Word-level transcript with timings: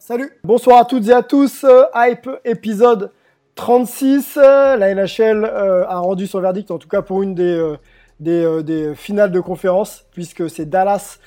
Salut, 0.00 0.32
bonsoir 0.42 0.78
à 0.78 0.84
toutes 0.84 1.06
et 1.06 1.12
à 1.12 1.22
tous. 1.22 1.62
Euh, 1.62 1.84
Hype 1.94 2.28
épisode 2.44 3.12
36. 3.54 4.36
Euh, 4.36 4.74
La 4.76 4.92
NHL 4.92 5.44
euh, 5.44 5.86
a 5.86 6.00
rendu 6.00 6.26
son 6.26 6.40
verdict, 6.40 6.72
en 6.72 6.78
tout 6.78 6.88
cas 6.88 7.00
pour 7.00 7.22
une 7.22 7.36
des, 7.36 7.76
des, 8.18 8.92
finales 8.96 9.30
de 9.30 9.38
conférence, 9.38 10.04
puisque 10.10 10.50
c'est 10.50 10.68
Dallas 10.68 11.20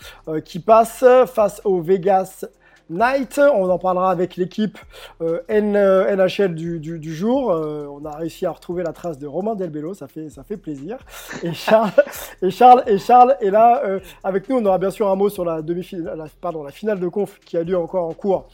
qui 0.43 0.59
passe 0.59 1.05
face 1.33 1.61
au 1.63 1.79
Vegas 1.79 2.43
Knight. 2.89 3.39
On 3.39 3.69
en 3.69 3.77
parlera 3.79 4.11
avec 4.11 4.35
l'équipe 4.35 4.77
euh, 5.21 5.41
N- 5.47 5.75
euh, 5.75 6.15
NHL 6.15 6.55
du, 6.55 6.79
du, 6.79 6.99
du 6.99 7.13
jour. 7.15 7.51
Euh, 7.51 7.87
on 7.89 8.05
a 8.05 8.15
réussi 8.15 8.45
à 8.45 8.51
retrouver 8.51 8.83
la 8.83 8.93
trace 8.93 9.17
de 9.17 9.27
Romain 9.27 9.55
Delbello, 9.55 9.93
ça 9.93 10.07
fait, 10.07 10.29
ça 10.29 10.43
fait 10.43 10.57
plaisir. 10.57 10.97
Et 11.43 11.53
Charles, 11.53 11.91
et 12.41 12.49
Charles, 12.49 12.83
et 12.87 12.97
Charles 12.97 13.35
est 13.41 13.49
là 13.51 13.81
euh, 13.85 13.99
avec 14.23 14.47
nous. 14.49 14.57
On 14.57 14.65
aura 14.65 14.77
bien 14.77 14.91
sûr 14.91 15.09
un 15.09 15.15
mot 15.15 15.29
sur 15.29 15.45
la 15.45 15.61
demi-finale, 15.61 16.17
la- 16.17 16.25
pardon, 16.41 16.63
la 16.63 16.71
finale 16.71 16.99
de 16.99 17.07
conf 17.07 17.39
qui 17.45 17.57
a 17.57 17.63
lieu 17.63 17.77
encore 17.77 18.05
en 18.07 18.13
cours. 18.13 18.47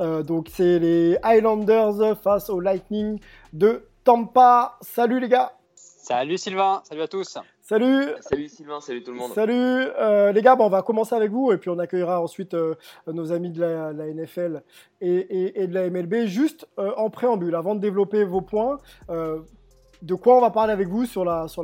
Euh, 0.00 0.22
donc 0.22 0.48
c'est 0.50 0.78
les 0.78 1.16
Highlanders 1.22 2.16
face 2.22 2.50
au 2.50 2.60
Lightning 2.60 3.20
de 3.52 3.86
Tampa. 4.02 4.76
Salut 4.80 5.20
les 5.20 5.28
gars. 5.28 5.52
Salut 5.76 6.36
Sylvain, 6.36 6.82
salut 6.84 7.02
à 7.02 7.08
tous. 7.08 7.38
Salut. 7.68 8.08
Salut 8.20 8.48
Sylvain, 8.50 8.78
salut 8.82 9.02
tout 9.02 9.10
le 9.10 9.16
monde. 9.16 9.32
Salut 9.32 9.54
euh, 9.54 10.32
les 10.32 10.42
gars, 10.42 10.54
bon, 10.54 10.66
on 10.66 10.68
va 10.68 10.82
commencer 10.82 11.14
avec 11.14 11.30
vous 11.30 11.50
et 11.50 11.56
puis 11.56 11.70
on 11.70 11.78
accueillera 11.78 12.20
ensuite 12.20 12.52
euh, 12.52 12.74
nos 13.06 13.32
amis 13.32 13.50
de 13.50 13.60
la, 13.62 13.90
la 13.94 14.06
NFL 14.12 14.62
et, 15.00 15.08
et- 15.14 15.62
et 15.62 15.66
de 15.66 15.72
la 15.72 15.88
MLB. 15.88 16.26
Juste 16.26 16.68
euh, 16.78 16.92
en 16.98 17.08
préambule, 17.08 17.54
avant 17.54 17.74
de 17.74 17.80
développer 17.80 18.22
vos 18.24 18.42
points, 18.42 18.76
de 19.08 20.14
quoi 20.14 20.36
on 20.36 20.42
va 20.42 20.50
parler 20.50 20.74
avec 20.74 20.88
vous 20.88 21.06
sur 21.06 21.24
la, 21.24 21.48
sur 21.48 21.62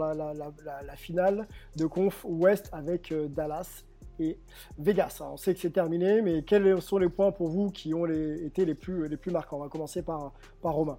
finale 0.97 1.47
de 1.77 1.85
Conf 1.85 2.25
Ouest 2.27 2.71
avec 2.73 3.13
Dallas 3.35 3.85
et 4.19 4.39
Vegas. 4.79 5.19
Alors, 5.21 5.35
on 5.35 5.37
sait 5.37 5.53
que 5.53 5.61
c'est 5.61 5.69
terminé, 5.71 6.23
mais 6.23 6.43
quels 6.45 6.81
sont 6.81 6.97
les 6.97 7.11
points 7.11 7.31
pour 7.33 7.49
vous 7.49 7.71
qui 7.71 7.93
ont 7.93 8.07
les- 8.07 8.43
été 8.47 8.65
les 8.65 8.75
plus, 8.75 9.07
les 9.07 9.19
plus 9.19 9.31
marquants? 9.33 9.59
On 9.59 9.65
va 9.65 9.69
commencer 9.69 10.03
par, 10.03 10.33
par 10.63 10.73
Romain. 10.73 10.99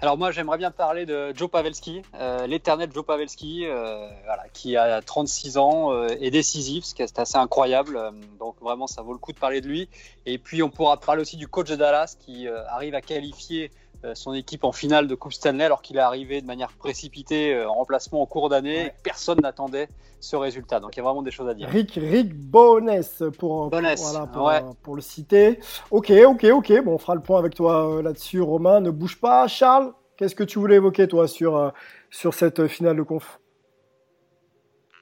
Alors 0.00 0.18
moi 0.18 0.32
j'aimerais 0.32 0.58
bien 0.58 0.72
parler 0.72 1.06
de 1.06 1.32
Joe 1.36 1.48
Pavelski, 1.48 2.02
euh, 2.14 2.46
l'éternel 2.46 2.90
Joe 2.92 3.04
Pavelski, 3.06 3.64
euh, 3.64 4.08
voilà, 4.24 4.44
qui 4.52 4.76
a 4.76 5.00
36 5.00 5.56
ans 5.56 5.92
euh, 5.92 6.08
et 6.20 6.30
décisif, 6.30 6.84
ce 6.84 6.94
qui 6.94 7.02
est 7.02 7.18
assez 7.18 7.38
incroyable. 7.38 7.96
Euh, 7.96 8.10
donc 8.38 8.56
vraiment 8.60 8.88
ça 8.88 9.02
vaut 9.02 9.12
le 9.12 9.18
coup 9.18 9.32
de 9.32 9.38
parler 9.38 9.60
de 9.60 9.68
lui. 9.68 9.88
Et 10.26 10.38
puis 10.38 10.62
on 10.62 10.68
pourra 10.68 10.98
parler 10.98 11.22
aussi 11.22 11.36
du 11.36 11.46
coach 11.46 11.70
de 11.70 11.76
Dallas 11.76 12.16
qui 12.18 12.48
arrive 12.48 12.94
à 12.94 13.00
qualifier 13.00 13.70
son 14.12 14.34
équipe 14.34 14.64
en 14.64 14.72
finale 14.72 15.06
de 15.06 15.14
Coupe 15.14 15.32
Stanley 15.32 15.64
alors 15.64 15.80
qu'il 15.80 15.96
est 15.96 16.00
arrivé 16.00 16.42
de 16.42 16.46
manière 16.46 16.72
précipitée 16.72 17.54
euh, 17.54 17.68
en 17.68 17.74
remplacement 17.74 18.20
en 18.20 18.26
cours 18.26 18.50
d'année. 18.50 18.84
Ouais. 18.84 18.94
Personne 19.02 19.40
n'attendait 19.40 19.88
ce 20.20 20.36
résultat. 20.36 20.80
Donc 20.80 20.94
il 20.94 20.98
y 20.98 21.00
a 21.00 21.04
vraiment 21.04 21.22
des 21.22 21.30
choses 21.30 21.48
à 21.48 21.54
dire. 21.54 21.68
Rick, 21.68 21.92
Rick 21.94 22.34
Boness 22.34 23.22
pour, 23.38 23.70
voilà, 23.70 24.26
pour, 24.26 24.46
ouais. 24.46 24.62
euh, 24.62 24.72
pour 24.82 24.94
le 24.96 25.00
citer. 25.00 25.60
Ok, 25.90 26.10
ok, 26.10 26.44
ok. 26.44 26.84
Bon, 26.84 26.94
on 26.94 26.98
fera 26.98 27.14
le 27.14 27.22
point 27.22 27.38
avec 27.38 27.54
toi 27.54 27.88
euh, 27.88 28.02
là-dessus, 28.02 28.40
Romain. 28.40 28.80
Ne 28.80 28.90
bouge 28.90 29.20
pas. 29.20 29.46
Charles, 29.48 29.92
qu'est-ce 30.16 30.34
que 30.34 30.44
tu 30.44 30.58
voulais 30.58 30.76
évoquer, 30.76 31.08
toi, 31.08 31.28
sur, 31.28 31.56
euh, 31.56 31.70
sur 32.10 32.34
cette 32.34 32.60
euh, 32.60 32.68
finale 32.68 32.96
de 32.96 33.02
conf? 33.02 33.40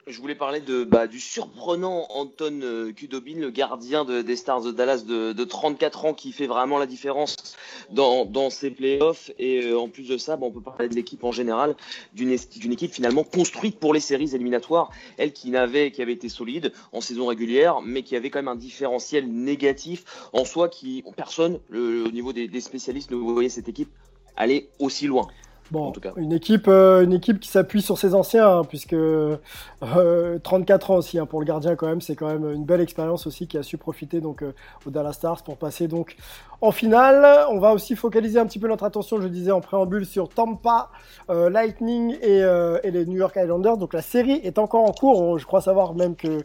Je 0.05 0.19
voulais 0.19 0.35
parler 0.35 0.59
de, 0.59 0.83
bah, 0.83 1.07
du 1.07 1.21
surprenant 1.21 2.07
Anton 2.09 2.59
euh, 2.61 2.91
Kudobin, 2.91 3.39
le 3.39 3.51
gardien 3.51 4.03
de- 4.03 4.21
des 4.21 4.35
Stars 4.35 4.61
de 4.61 4.71
Dallas 4.71 5.03
de, 5.07 5.31
de 5.31 5.43
34 5.45 6.03
ans 6.03 6.13
qui 6.13 6.33
fait 6.33 6.45
vraiment 6.45 6.77
la 6.77 6.85
différence 6.87 7.37
dans, 7.89 8.25
dans 8.25 8.49
ces 8.49 8.69
playoffs. 8.69 9.31
Et 9.39 9.63
euh, 9.63 9.79
en 9.79 9.87
plus 9.87 10.09
de 10.09 10.17
ça, 10.17 10.35
bah, 10.35 10.45
on 10.45 10.51
peut 10.51 10.59
parler 10.59 10.89
de 10.89 10.95
l'équipe 10.95 11.23
en 11.23 11.31
général, 11.31 11.77
d'une 12.13 12.33
équipe 12.33 12.91
finalement 12.91 13.23
construite 13.23 13.79
pour 13.79 13.93
les 13.93 14.01
séries 14.01 14.35
éliminatoires. 14.35 14.91
Elle 15.17 15.31
qui, 15.31 15.49
n'avait, 15.51 15.91
qui 15.91 16.01
avait 16.01 16.11
été 16.13 16.27
solide 16.27 16.73
en 16.91 16.99
saison 16.99 17.27
régulière, 17.27 17.79
mais 17.81 18.03
qui 18.03 18.17
avait 18.17 18.29
quand 18.29 18.39
même 18.39 18.49
un 18.49 18.57
différentiel 18.57 19.31
négatif 19.31 20.03
en 20.33 20.43
soi 20.43 20.67
qui, 20.67 21.05
personne, 21.15 21.59
au 21.71 22.11
niveau 22.11 22.33
des 22.33 22.61
spécialistes, 22.61 23.09
ne 23.09 23.15
voyait 23.15 23.47
cette 23.47 23.69
équipe 23.69 23.89
aller 24.35 24.69
aussi 24.79 25.07
loin. 25.07 25.27
Bon, 25.71 25.87
En 25.87 25.91
tout 25.91 26.01
cas. 26.01 26.11
une 26.17 26.33
équipe, 26.33 26.67
euh, 26.67 27.03
une 27.03 27.13
équipe 27.13 27.39
qui 27.39 27.49
s'appuie 27.49 27.81
sur 27.81 27.97
ses 27.97 28.13
anciens, 28.13 28.59
hein, 28.59 28.61
puisque 28.63 28.93
euh, 28.93 29.37
34 30.43 30.91
ans 30.91 30.95
aussi 30.97 31.17
hein, 31.17 31.25
pour 31.25 31.39
le 31.39 31.45
gardien 31.45 31.75
quand 31.75 31.87
même, 31.87 32.01
c'est 32.01 32.15
quand 32.15 32.27
même 32.27 32.51
une 32.51 32.65
belle 32.65 32.81
expérience 32.81 33.27
aussi 33.27 33.47
qui 33.47 33.57
a 33.57 33.63
su 33.63 33.77
profiter 33.77 34.21
donc 34.21 34.43
euh, 34.43 34.53
au 34.85 34.89
Dallas 34.89 35.13
Stars 35.13 35.43
pour 35.43 35.57
passer 35.57 35.87
donc 35.87 36.15
en 36.61 36.71
finale. 36.71 37.45
On 37.49 37.59
va 37.59 37.73
aussi 37.73 37.95
focaliser 37.95 38.39
un 38.39 38.45
petit 38.45 38.59
peu 38.59 38.67
notre 38.67 38.83
attention, 38.85 39.21
je 39.21 39.27
disais 39.27 39.51
en 39.51 39.61
préambule, 39.61 40.05
sur 40.05 40.29
Tampa, 40.29 40.89
euh, 41.29 41.49
Lightning 41.49 42.17
et, 42.21 42.41
euh, 42.43 42.79
et 42.83 42.91
les 42.91 43.05
New 43.05 43.17
York 43.17 43.37
Islanders. 43.41 43.77
Donc 43.77 43.93
la 43.93 44.01
série 44.01 44.39
est 44.43 44.57
encore 44.57 44.85
en 44.85 44.93
cours. 44.93 45.37
Je 45.37 45.45
crois 45.45 45.61
savoir 45.61 45.93
même 45.93 46.15
que 46.15 46.43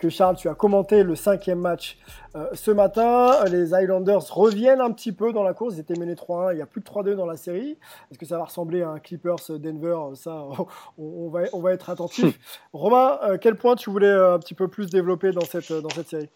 que 0.00 0.08
Charles, 0.08 0.36
tu 0.36 0.48
as 0.48 0.54
commenté 0.54 1.04
le 1.04 1.14
cinquième 1.14 1.60
match 1.60 1.98
euh, 2.34 2.48
ce 2.54 2.70
matin. 2.70 3.44
Les 3.44 3.72
Islanders 3.72 4.22
reviennent 4.32 4.80
un 4.80 4.90
petit 4.90 5.12
peu 5.12 5.32
dans 5.32 5.42
la 5.42 5.54
course. 5.54 5.74
Ils 5.76 5.80
étaient 5.80 5.98
menés 5.98 6.14
3-1. 6.14 6.54
Il 6.54 6.58
y 6.58 6.62
a 6.62 6.66
plus 6.66 6.80
de 6.80 6.86
3-2 6.86 7.14
dans 7.14 7.26
la 7.26 7.36
série. 7.36 7.78
Est-ce 8.10 8.18
que 8.18 8.26
ça 8.26 8.38
va 8.38 8.44
ressembler 8.44 8.82
à 8.82 8.90
un 8.90 8.98
Clippers-Denver 8.98 10.14
Ça, 10.14 10.32
on, 10.58 10.66
on 10.98 11.28
va, 11.28 11.42
on 11.52 11.60
va 11.60 11.72
être 11.72 11.90
attentif. 11.90 12.38
Romain, 12.72 13.18
euh, 13.22 13.38
quel 13.40 13.56
point 13.56 13.76
tu 13.76 13.90
voulais 13.90 14.06
euh, 14.06 14.34
un 14.34 14.38
petit 14.38 14.54
peu 14.54 14.68
plus 14.68 14.90
développer 14.90 15.32
dans 15.32 15.44
cette, 15.44 15.72
dans 15.72 15.90
cette 15.90 16.08
série? 16.08 16.30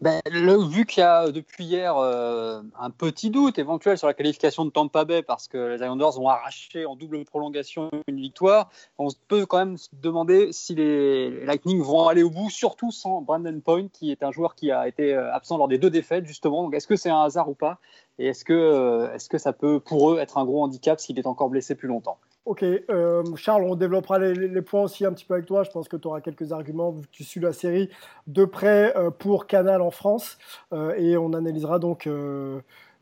Ben, 0.00 0.20
vu 0.26 0.86
qu'il 0.86 1.02
y 1.02 1.04
a 1.04 1.30
depuis 1.30 1.64
hier 1.64 1.96
euh, 1.96 2.60
un 2.78 2.90
petit 2.90 3.30
doute 3.30 3.60
éventuel 3.60 3.96
sur 3.96 4.08
la 4.08 4.14
qualification 4.14 4.64
de 4.64 4.70
Tampa 4.70 5.04
Bay 5.04 5.22
parce 5.22 5.46
que 5.46 5.56
les 5.56 5.76
Islanders 5.76 6.20
ont 6.20 6.28
arraché 6.28 6.84
en 6.84 6.96
double 6.96 7.24
prolongation 7.24 7.90
une 8.08 8.20
victoire, 8.20 8.70
on 8.98 9.08
peut 9.28 9.46
quand 9.46 9.58
même 9.58 9.76
se 9.76 9.88
demander 9.92 10.52
si 10.52 10.74
les 10.74 11.44
Lightning 11.44 11.80
vont 11.80 12.08
aller 12.08 12.24
au 12.24 12.30
bout, 12.30 12.50
surtout 12.50 12.90
sans 12.90 13.22
Brandon 13.22 13.60
Point 13.60 13.86
qui 13.88 14.10
est 14.10 14.24
un 14.24 14.32
joueur 14.32 14.56
qui 14.56 14.72
a 14.72 14.88
été 14.88 15.14
euh, 15.14 15.32
absent 15.32 15.58
lors 15.58 15.68
des 15.68 15.78
deux 15.78 15.90
défaites 15.90 16.26
justement. 16.26 16.70
Est-ce 16.72 16.88
que 16.88 16.96
c'est 16.96 17.10
un 17.10 17.22
hasard 17.22 17.48
ou 17.48 17.54
pas? 17.54 17.78
Et 18.18 18.26
est-ce 18.26 18.44
que, 18.44 18.52
euh, 18.52 19.14
est-ce 19.14 19.28
que 19.28 19.38
ça 19.38 19.52
peut 19.52 19.78
pour 19.78 20.12
eux 20.12 20.18
être 20.18 20.38
un 20.38 20.44
gros 20.44 20.64
handicap 20.64 20.98
s'il 20.98 21.18
est 21.20 21.26
encore 21.26 21.50
blessé 21.50 21.76
plus 21.76 21.88
longtemps? 21.88 22.18
Ok, 22.44 22.62
euh, 22.62 23.24
Charles, 23.36 23.64
on 23.64 23.74
développera 23.74 24.18
les, 24.18 24.60
points 24.60 24.82
aussi 24.82 25.06
un 25.06 25.12
petit 25.14 25.24
peu 25.24 25.32
avec 25.32 25.46
toi. 25.46 25.62
Je 25.62 25.70
pense 25.70 25.88
que 25.88 25.96
tu 25.96 26.06
auras 26.08 26.20
quelques 26.20 26.52
arguments 26.52 26.94
tu 27.10 27.24
suis 27.24 27.40
la 27.40 27.54
série 27.54 27.88
de 28.26 28.44
près 28.44 28.94
euh, 28.96 29.10
pour 29.10 29.46
Canal 29.46 29.80
en 29.80 29.90
France. 29.90 30.36
Euh, 30.74 30.94
et 30.96 31.16
on 31.16 31.32
analysera 31.32 31.78
donc 31.78 32.06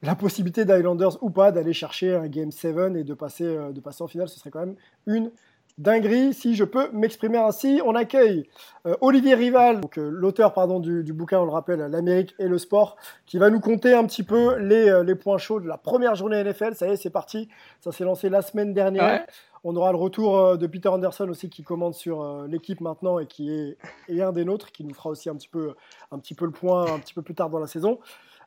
la 0.03 0.15
possibilité 0.15 0.65
d'Highlanders 0.65 1.19
ou 1.23 1.31
pas 1.31 1.51
d'aller 1.51 1.73
chercher 1.73 2.15
un 2.15 2.29
Game 2.29 2.53
7 2.53 2.97
et 2.97 3.05
de 3.05 3.15
passer, 3.15 3.45
de 3.45 3.81
passer 3.81 4.03
en 4.03 4.07
finale. 4.07 4.29
Ce 4.29 4.39
serait 4.39 4.51
quand 4.51 4.61
même 4.61 4.77
une 5.07 5.33
dinguerie, 5.83 6.33
si 6.33 6.55
je 6.55 6.65
peux 6.65 6.91
m'exprimer 6.93 7.39
ainsi. 7.39 7.81
On 7.85 7.95
accueille 7.95 8.49
euh, 8.87 8.95
Olivier 9.01 9.35
Rival, 9.35 9.81
donc, 9.81 9.99
euh, 9.99 10.09
l'auteur 10.11 10.55
pardon 10.55 10.81
du, 10.81 11.05
du 11.05 11.13
bouquin, 11.13 11.41
on 11.41 11.45
le 11.45 11.51
rappelle, 11.51 11.81
L'Amérique 11.81 12.35
et 12.39 12.49
le 12.49 12.57
sport, 12.59 12.97
qui 13.27 13.39
va 13.39 13.51
nous 13.51 13.61
compter 13.61 13.93
un 13.93 14.05
petit 14.05 14.23
peu 14.23 14.57
les, 14.57 14.89
euh, 14.89 15.03
les 15.03 15.15
points 15.15 15.39
chauds 15.39 15.61
de 15.61 15.69
la 15.69 15.77
première 15.77 16.15
journée 16.15 16.43
NFL. 16.43 16.75
Ça 16.75 16.87
y 16.87 16.93
est, 16.93 16.97
c'est 16.97 17.11
parti. 17.11 17.49
Ça 17.81 17.93
s'est 17.93 18.05
lancé 18.05 18.29
la 18.31 18.43
semaine 18.43 18.73
dernière. 18.73 19.05
Ouais. 19.05 19.27
On 19.65 19.77
aura 19.77 19.93
le 19.93 19.99
retour 19.99 20.59
de 20.59 20.67
Peter 20.67 20.89
Anderson 20.89 21.29
aussi 21.29 21.49
qui 21.49 21.63
commande 21.63 21.95
sur 21.95 22.49
l'équipe 22.49 22.81
maintenant 22.81 23.21
et 23.21 23.27
qui 23.27 23.49
est, 23.53 23.79
est 24.09 24.21
un 24.21 24.33
des 24.33 24.45
nôtres, 24.45 24.73
qui 24.73 24.83
nous 24.83 24.93
fera 24.93 25.11
aussi 25.11 25.29
un 25.29 25.37
petit 25.37 25.47
peu, 25.47 25.75
un 26.11 26.19
petit 26.19 26.35
peu 26.35 26.47
le 26.47 26.51
point 26.51 26.93
un 26.93 26.99
petit 26.99 27.15
peu 27.15 27.23
plus 27.23 27.37
tard 27.37 27.49
dans 27.49 27.61
la 27.61 27.69
saison. 27.69 28.01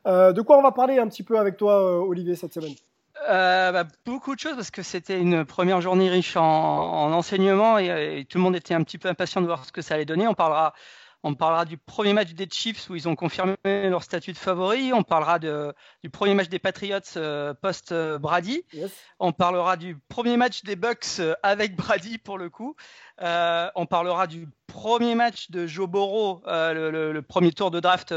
De 0.04 0.40
quoi 0.42 0.58
on 0.58 0.62
va 0.62 0.72
parler 0.72 0.98
un 0.98 1.08
petit 1.08 1.22
peu 1.22 1.38
avec 1.38 1.56
toi, 1.56 2.06
Olivier, 2.06 2.36
cette 2.36 2.52
semaine? 2.52 2.74
Euh, 3.28 3.72
bah, 3.72 3.84
beaucoup 4.04 4.34
de 4.34 4.40
choses 4.40 4.54
parce 4.54 4.70
que 4.70 4.82
c'était 4.82 5.18
une 5.18 5.44
première 5.44 5.80
journée 5.80 6.08
riche 6.08 6.36
en, 6.36 6.42
en 6.44 7.12
enseignement 7.12 7.78
et, 7.78 8.20
et 8.20 8.24
tout 8.24 8.38
le 8.38 8.44
monde 8.44 8.56
était 8.56 8.74
un 8.74 8.84
petit 8.84 8.98
peu 8.98 9.08
impatient 9.08 9.40
de 9.40 9.46
voir 9.46 9.64
ce 9.64 9.72
que 9.72 9.82
ça 9.82 9.94
allait 9.94 10.04
donner. 10.04 10.28
On 10.28 10.34
parlera 10.34 10.74
On 11.22 11.34
parlera 11.34 11.64
du 11.64 11.76
premier 11.76 12.12
match 12.12 12.34
des 12.34 12.48
Chiefs 12.48 12.88
où 12.88 12.94
ils 12.94 13.08
ont 13.08 13.16
confirmé 13.16 13.56
leur 13.64 14.04
statut 14.04 14.32
de 14.32 14.38
favori. 14.38 14.92
On 14.92 15.02
parlera 15.02 15.40
de, 15.40 15.74
du 16.04 16.10
premier 16.10 16.34
match 16.34 16.48
des 16.48 16.60
Patriots 16.60 17.00
euh, 17.16 17.52
post-Brady. 17.52 18.62
On 19.18 19.32
parlera 19.32 19.76
du 19.76 19.98
premier 20.08 20.36
match 20.36 20.62
des 20.62 20.76
Bucks 20.76 21.18
euh, 21.18 21.34
avec 21.42 21.74
Brady 21.74 22.18
pour 22.18 22.38
le 22.38 22.48
coup. 22.48 22.76
Euh, 23.22 23.68
on 23.74 23.86
parlera 23.86 24.28
du 24.28 24.46
premier 24.68 25.16
match 25.16 25.50
de 25.50 25.66
Joe 25.66 25.88
Burrow, 25.88 26.42
le, 26.46 27.20
premier 27.22 27.50
tour 27.50 27.72
de 27.72 27.80
draft 27.80 28.14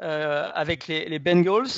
avec 0.00 0.86
les, 0.88 1.18
Bengals. 1.18 1.70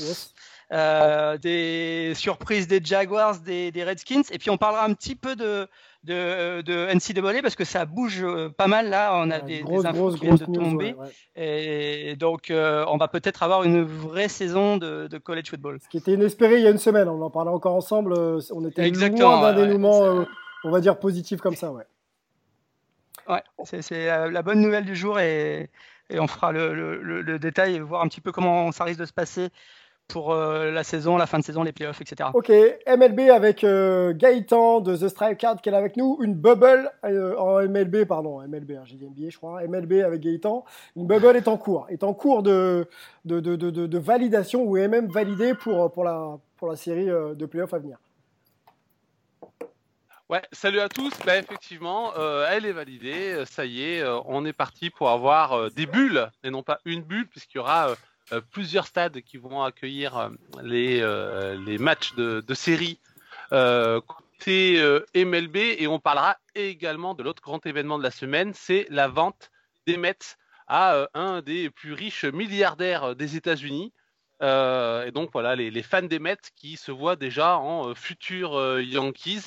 Des 0.71 2.13
surprises 2.15 2.67
des 2.67 2.81
Jaguars, 2.83 3.39
des, 3.41 3.71
des, 3.71 3.85
Redskins, 3.85 4.23
et 4.31 4.39
puis 4.39 4.51
on 4.51 4.57
parlera 4.57 4.85
un 4.85 4.95
petit 4.95 5.15
peu 5.15 5.37
de, 5.37 5.69
de, 6.07 6.63
de 6.63 6.87
NCAA 6.95 7.43
parce 7.43 7.57
que 7.57 7.65
ça 7.65 7.85
bouge 7.85 8.23
euh, 8.23 8.49
pas 8.49 8.67
mal 8.67 8.89
là. 8.89 9.13
On 9.15 9.31
a 9.31 9.41
des, 9.41 9.63
infos 9.85 10.13
qui 10.13 10.21
viennent 10.21 10.37
de 10.37 10.45
tomber. 10.45 10.95
Et 11.35 12.17
donc, 12.17 12.51
euh, 12.51 12.85
on 12.89 12.97
va 12.97 13.09
peut-être 13.09 13.43
avoir 13.43 13.65
une 13.65 13.83
vraie 13.83 14.29
saison 14.29 14.77
de, 14.77 15.19
college 15.19 15.51
football. 15.51 15.79
Ce 15.83 15.89
qui 15.89 15.99
était 15.99 16.13
inespéré 16.13 16.57
il 16.57 16.63
y 16.63 16.67
a 16.67 16.71
une 16.71 16.79
semaine. 16.79 17.09
On 17.09 17.21
en 17.23 17.31
parlait 17.31 17.51
encore 17.51 17.75
ensemble. 17.75 18.13
Euh, 18.17 18.41
on 18.53 18.67
était 18.67 18.87
Exactement, 18.87 19.41
loin 19.41 19.53
d'un 19.53 19.67
dénouement, 19.67 20.25
on 20.65 20.71
va 20.71 20.81
dire, 20.81 20.99
positif 20.99 21.41
comme 21.41 21.57
ça. 21.57 21.73
Ouais, 21.73 21.85
ouais 23.29 23.43
c'est 23.81 24.07
la 24.31 24.43
bonne 24.43 24.61
nouvelle 24.61 24.85
du 24.85 24.95
jour 24.95 25.19
et, 25.19 25.71
et 26.09 26.21
on 26.21 26.27
fera 26.27 26.53
le, 26.53 26.75
le, 26.75 27.23
le, 27.23 27.39
détail 27.39 27.75
et 27.75 27.81
voir 27.81 28.03
un 28.03 28.09
petit 28.09 28.21
peu 28.21 28.31
comment 28.31 28.71
ça 28.71 28.85
risque 28.85 29.01
de 29.01 29.07
se 29.07 29.13
passer 29.13 29.49
pour 30.09 30.33
euh, 30.33 30.71
la 30.71 30.85
saison, 30.85 31.17
la 31.17 31.27
fin 31.27 31.39
de 31.39 31.45
saison, 31.45 31.63
les 31.63 31.73
playoffs, 31.73 32.01
etc. 32.01 32.31
Ok, 32.35 32.51
MLB 32.87 33.31
avec 33.31 33.65
euh, 33.65 34.13
Gaëtan 34.15 34.81
de 34.81 34.97
The 34.97 35.09
Strike 35.09 35.39
Card 35.39 35.61
qui 35.61 35.69
est 35.69 35.73
là 35.73 35.79
avec 35.79 35.97
nous. 35.97 36.19
Une 36.23 36.35
bubble 36.35 36.91
euh, 37.05 37.37
en 37.37 37.61
MLB, 37.63 38.05
pardon, 38.05 38.41
MLB, 38.41 38.73
hein, 38.73 38.83
j'ai 38.85 38.97
dit 38.97 39.07
NBA, 39.07 39.31
je 39.31 39.37
crois. 39.37 39.67
MLB 39.67 40.05
avec 40.05 40.21
Gaëtan. 40.21 40.65
Une 40.97 41.07
bubble 41.07 41.37
est 41.37 41.49
en 41.49 41.57
cours, 41.57 41.87
est 41.89 42.05
en 42.05 42.15
cours 42.15 42.43
de, 42.43 42.87
de, 43.25 43.41
de, 43.41 43.57
de, 43.57 43.71
de 43.71 43.99
validation 43.99 44.63
ou 44.65 44.77
est 44.77 44.89
même 44.89 45.09
validée 45.09 45.55
pour, 45.55 45.93
pour, 45.93 46.05
la, 46.05 46.39
pour 46.57 46.69
la 46.69 46.77
série 46.77 47.07
de 47.07 47.47
playoffs 47.47 47.75
à 47.75 47.79
venir. 47.79 47.99
Ouais, 50.29 50.43
salut 50.51 50.81
à 50.81 50.89
tous. 50.89 51.13
Bah, 51.25 51.37
effectivement, 51.37 52.13
elle 52.51 52.67
est 52.67 52.73
validée. 52.73 53.45
Ça 53.47 53.65
y 53.65 53.83
est, 53.83 54.05
on 54.27 54.45
est 54.45 54.53
parti 54.53 54.91
pour 54.91 55.11
avoir 55.11 55.71
des 55.71 55.87
bulles 55.87 56.31
et 56.43 56.51
non 56.51 56.63
pas 56.63 56.81
une 56.85 57.03
bulle, 57.03 57.27
puisqu'il 57.29 57.59
y 57.59 57.61
aura 57.61 57.91
euh, 57.91 57.95
plusieurs 58.51 58.87
stades 58.87 59.21
qui 59.23 59.37
vont 59.37 59.63
accueillir 59.63 60.17
euh, 60.17 60.29
les, 60.63 61.01
euh, 61.01 61.57
les 61.65 61.79
matchs 61.79 62.15
de, 62.15 62.41
de 62.41 62.55
série 62.55 62.99
côté 63.51 64.83
MLB 65.15 65.57
et 65.57 65.87
on 65.87 66.01
parlera 66.01 66.37
également 66.57 67.15
de 67.15 67.23
l'autre 67.23 67.41
grand 67.41 67.65
événement 67.65 67.97
de 67.97 68.03
la 68.03 68.11
semaine, 68.11 68.53
c'est 68.55 68.87
la 68.91 69.07
vente 69.07 69.53
des 69.87 69.97
Mets 69.97 70.37
à 70.67 71.07
un 71.15 71.43
des 71.43 71.71
plus 71.71 71.93
riches 71.93 72.25
milliardaires 72.25 73.15
des 73.15 73.37
États-Unis. 73.37 73.93
et 74.43 75.11
donc 75.15 75.31
voilà, 75.33 75.55
les, 75.55 75.83
fans 75.85 76.03
des 76.03 76.19
Mets 76.19 76.37
qui 76.57 76.77
se 76.77 76.91
voient 76.91 77.15
déjà 77.15 77.57
en 77.57 77.95
futurs 77.95 78.81
Yankees. 78.81 79.45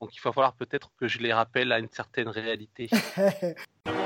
Donc 0.00 0.16
il 0.16 0.20
va 0.24 0.32
falloir 0.32 0.54
peut-être 0.54 0.90
que 0.98 1.06
je 1.06 1.18
les 1.18 1.34
rappelle 1.34 1.70
à 1.70 1.78
une 1.78 1.90
certaine 1.90 2.28
réalité. 2.28 2.88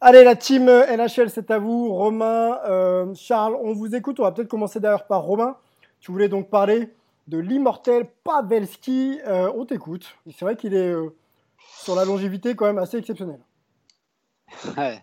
Allez, 0.00 0.24
la 0.24 0.34
team 0.34 0.64
NHL, 0.64 1.28
c'est 1.28 1.50
à 1.50 1.58
vous. 1.58 1.92
Romain, 1.92 2.58
euh, 2.66 3.14
Charles, 3.14 3.54
on 3.62 3.74
vous 3.74 3.94
écoute. 3.94 4.18
On 4.18 4.22
va 4.22 4.32
peut-être 4.32 4.48
commencer 4.48 4.80
d'ailleurs 4.80 5.06
par 5.06 5.22
Romain. 5.22 5.56
Tu 6.00 6.10
voulais 6.10 6.28
donc 6.28 6.48
parler 6.48 6.90
de 7.26 7.36
l'immortel 7.36 8.08
Pavelski. 8.24 9.20
Euh, 9.26 9.52
on 9.54 9.66
t'écoute. 9.66 10.16
C'est 10.26 10.44
vrai 10.46 10.56
qu'il 10.56 10.74
est 10.74 10.92
euh, 10.92 11.14
sur 11.80 11.94
la 11.96 12.06
longévité 12.06 12.54
quand 12.56 12.66
même 12.66 12.78
assez 12.78 12.96
exceptionnel. 12.96 13.40
Ouais. 14.76 15.02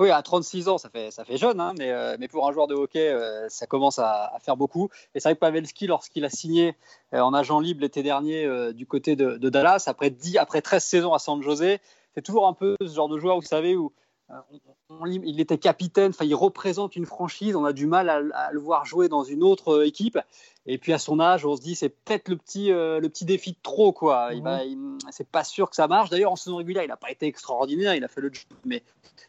Oui, 0.00 0.10
à 0.10 0.22
36 0.22 0.68
ans, 0.68 0.78
ça 0.78 0.90
fait, 0.90 1.10
ça 1.10 1.24
fait 1.24 1.36
jeune, 1.36 1.58
hein, 1.60 1.74
mais, 1.76 1.90
euh, 1.90 2.16
mais, 2.20 2.28
pour 2.28 2.48
un 2.48 2.52
joueur 2.52 2.68
de 2.68 2.74
hockey, 2.74 3.08
euh, 3.08 3.48
ça 3.48 3.66
commence 3.66 3.98
à, 3.98 4.32
faire 4.40 4.56
beaucoup. 4.56 4.90
Et 5.14 5.20
c'est 5.20 5.28
vrai 5.28 5.34
que 5.34 5.40
Pavelski, 5.40 5.88
lorsqu'il 5.88 6.24
a 6.24 6.30
signé 6.30 6.76
euh, 7.14 7.20
en 7.20 7.34
agent 7.34 7.58
libre 7.58 7.80
l'été 7.80 8.04
dernier 8.04 8.72
du 8.74 8.86
côté 8.86 9.16
de, 9.16 9.48
Dallas, 9.48 9.84
après, 9.86 10.10
10, 10.10 10.36
après 10.38 10.62
13 10.62 10.84
saisons 10.84 11.14
à 11.14 11.18
San 11.18 11.42
Jose, 11.42 11.78
c'est 12.14 12.22
toujours 12.22 12.46
un 12.46 12.52
peu 12.52 12.76
ce 12.80 12.94
genre 12.94 13.08
de 13.08 13.18
joueur, 13.18 13.36
vous 13.40 13.46
savez, 13.46 13.74
où 13.74 13.92
il 15.06 15.40
était 15.40 15.58
capitaine, 15.58 16.12
il 16.20 16.34
représente 16.34 16.96
une 16.96 17.06
franchise, 17.06 17.56
on 17.56 17.64
a 17.64 17.72
du 17.72 17.86
mal 17.86 18.10
à, 18.10 18.52
le 18.52 18.60
voir 18.60 18.84
jouer 18.84 19.08
dans 19.08 19.24
une 19.24 19.42
autre 19.42 19.84
équipe. 19.84 20.18
Et 20.66 20.76
puis 20.76 20.92
à 20.92 20.98
son 20.98 21.18
âge, 21.18 21.46
on 21.46 21.56
se 21.56 21.62
dit 21.62 21.74
c'est 21.74 21.88
peut-être 21.88 22.28
le 22.28 22.36
petit 22.36 22.68
le 22.68 23.06
petit 23.08 23.24
défi 23.24 23.52
de 23.52 23.58
trop 23.62 23.92
quoi. 23.92 24.30
Il 24.34 24.42
mmh. 24.42 24.98
c'est 25.10 25.28
pas 25.28 25.44
sûr 25.44 25.70
que 25.70 25.76
ça 25.76 25.88
marche. 25.88 26.10
D'ailleurs 26.10 26.32
en 26.32 26.36
saison 26.36 26.56
régulière, 26.56 26.84
il 26.84 26.88
n'a 26.88 26.96
pas 26.96 27.10
été 27.10 27.26
extraordinaire, 27.26 27.94
il 27.94 28.04
a 28.04 28.08
fait 28.08 28.20
le 28.20 28.30
job, 28.32 28.44
mais 28.64 28.82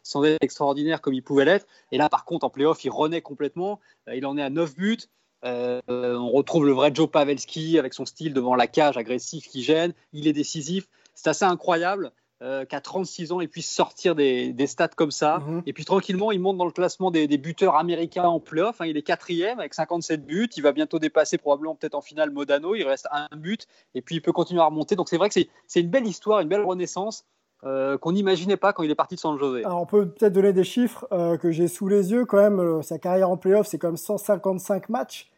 sans 0.04 0.24
être 0.24 0.44
extraordinaire 0.44 1.02
comme 1.02 1.14
il 1.14 1.24
pouvait 1.24 1.46
l'être. 1.46 1.68
Et 1.92 1.98
là, 1.98 2.10
par 2.10 2.26
contre, 2.26 2.46
en 2.46 2.50
playoff, 2.50 2.84
il 2.84 2.90
renaît 2.90 3.22
complètement. 3.22 3.80
Euh, 4.08 4.16
il 4.16 4.26
en 4.26 4.38
est 4.38 4.44
à 4.44 4.50
9 4.50 4.76
buts. 4.76 4.98
Euh, 5.46 5.80
on 5.88 6.32
retrouve 6.32 6.66
le 6.66 6.74
vrai 6.74 6.92
Joe 6.94 7.10
Pavelski 7.10 7.80
avec 7.80 7.94
son 7.94 8.06
style 8.06 8.34
devant 8.34 8.56
la 8.56 8.68
cage 8.68 8.98
agressif 8.98 9.48
qui 9.48 9.64
gêne. 9.64 9.94
Il 10.12 10.28
est 10.28 10.34
décisif. 10.34 10.88
C'est 11.14 11.30
assez 11.30 11.46
incroyable 11.46 12.12
euh, 12.42 12.64
qu'à 12.66 12.80
36 12.80 13.32
ans, 13.32 13.42
il 13.42 13.50
puisse 13.50 13.70
sortir 13.70 14.16
des, 14.16 14.56
stats 14.68 14.90
comme 14.90 15.12
ça. 15.12 15.40
Mhm. 15.40 15.64
Et 15.66 15.74
puis 15.74 15.86
tranquillement, 15.86 16.32
il 16.32 16.40
monte 16.40 16.58
dans 16.58 16.66
le 16.66 16.72
classement 16.72 17.12
des, 17.12 17.28
buteurs 17.38 17.76
américains 17.76 18.24
en 18.24 18.40
playoff. 18.40 18.80
Hein. 18.82 18.86
Il 18.86 18.98
est 18.98 19.02
quatrième 19.02 19.60
avec 19.60 19.74
57 19.74 20.26
buts. 20.26 20.50
Il 20.56 20.64
va 20.64 20.72
bientôt 20.72 21.00
dépasser 21.00 21.38
probablement 21.38 21.76
peut-être 21.76 21.96
en 21.96 22.02
finale 22.02 22.32
Modano. 22.32 22.76
Il 22.76 22.84
reste 22.84 23.08
un 23.12 23.28
but. 23.36 23.68
Et 23.94 24.02
puis 24.02 24.16
il 24.16 24.22
peut 24.22 24.32
continuer 24.32 24.62
à 24.62 24.66
remonter. 24.66 24.96
Donc 24.96 25.10
c'est 25.10 25.18
vrai 25.18 25.30
que 25.30 25.36
c'est 25.68 25.80
une 25.80 25.90
belle 25.90 26.08
histoire, 26.08 26.40
une 26.40 26.50
belle 26.50 26.64
renaissance. 26.64 27.26
Euh, 27.66 27.98
qu'on 27.98 28.14
n'imaginait 28.14 28.56
pas 28.56 28.72
quand 28.72 28.84
il 28.84 28.92
est 28.92 28.96
parti 28.96 29.16
de 29.16 29.20
San 29.20 29.38
Jose. 29.38 29.66
Alors 29.66 29.82
on 29.82 29.86
peut 29.86 30.08
peut-être 30.08 30.32
donner 30.32 30.54
des 30.54 30.64
chiffres 30.64 31.06
euh, 31.12 31.36
que 31.36 31.52
j'ai 31.52 31.68
sous 31.68 31.90
les 31.90 32.12
yeux 32.12 32.24
quand 32.24 32.38
même. 32.38 32.60
Euh, 32.60 32.82
sa 32.82 33.00
carrière 33.00 33.30
en 33.30 33.36
playoff, 33.36 33.68
c'est 33.68 33.78
quand 33.78 33.90
même 33.90 33.98
155 33.98 34.88
matchs. 34.90 35.30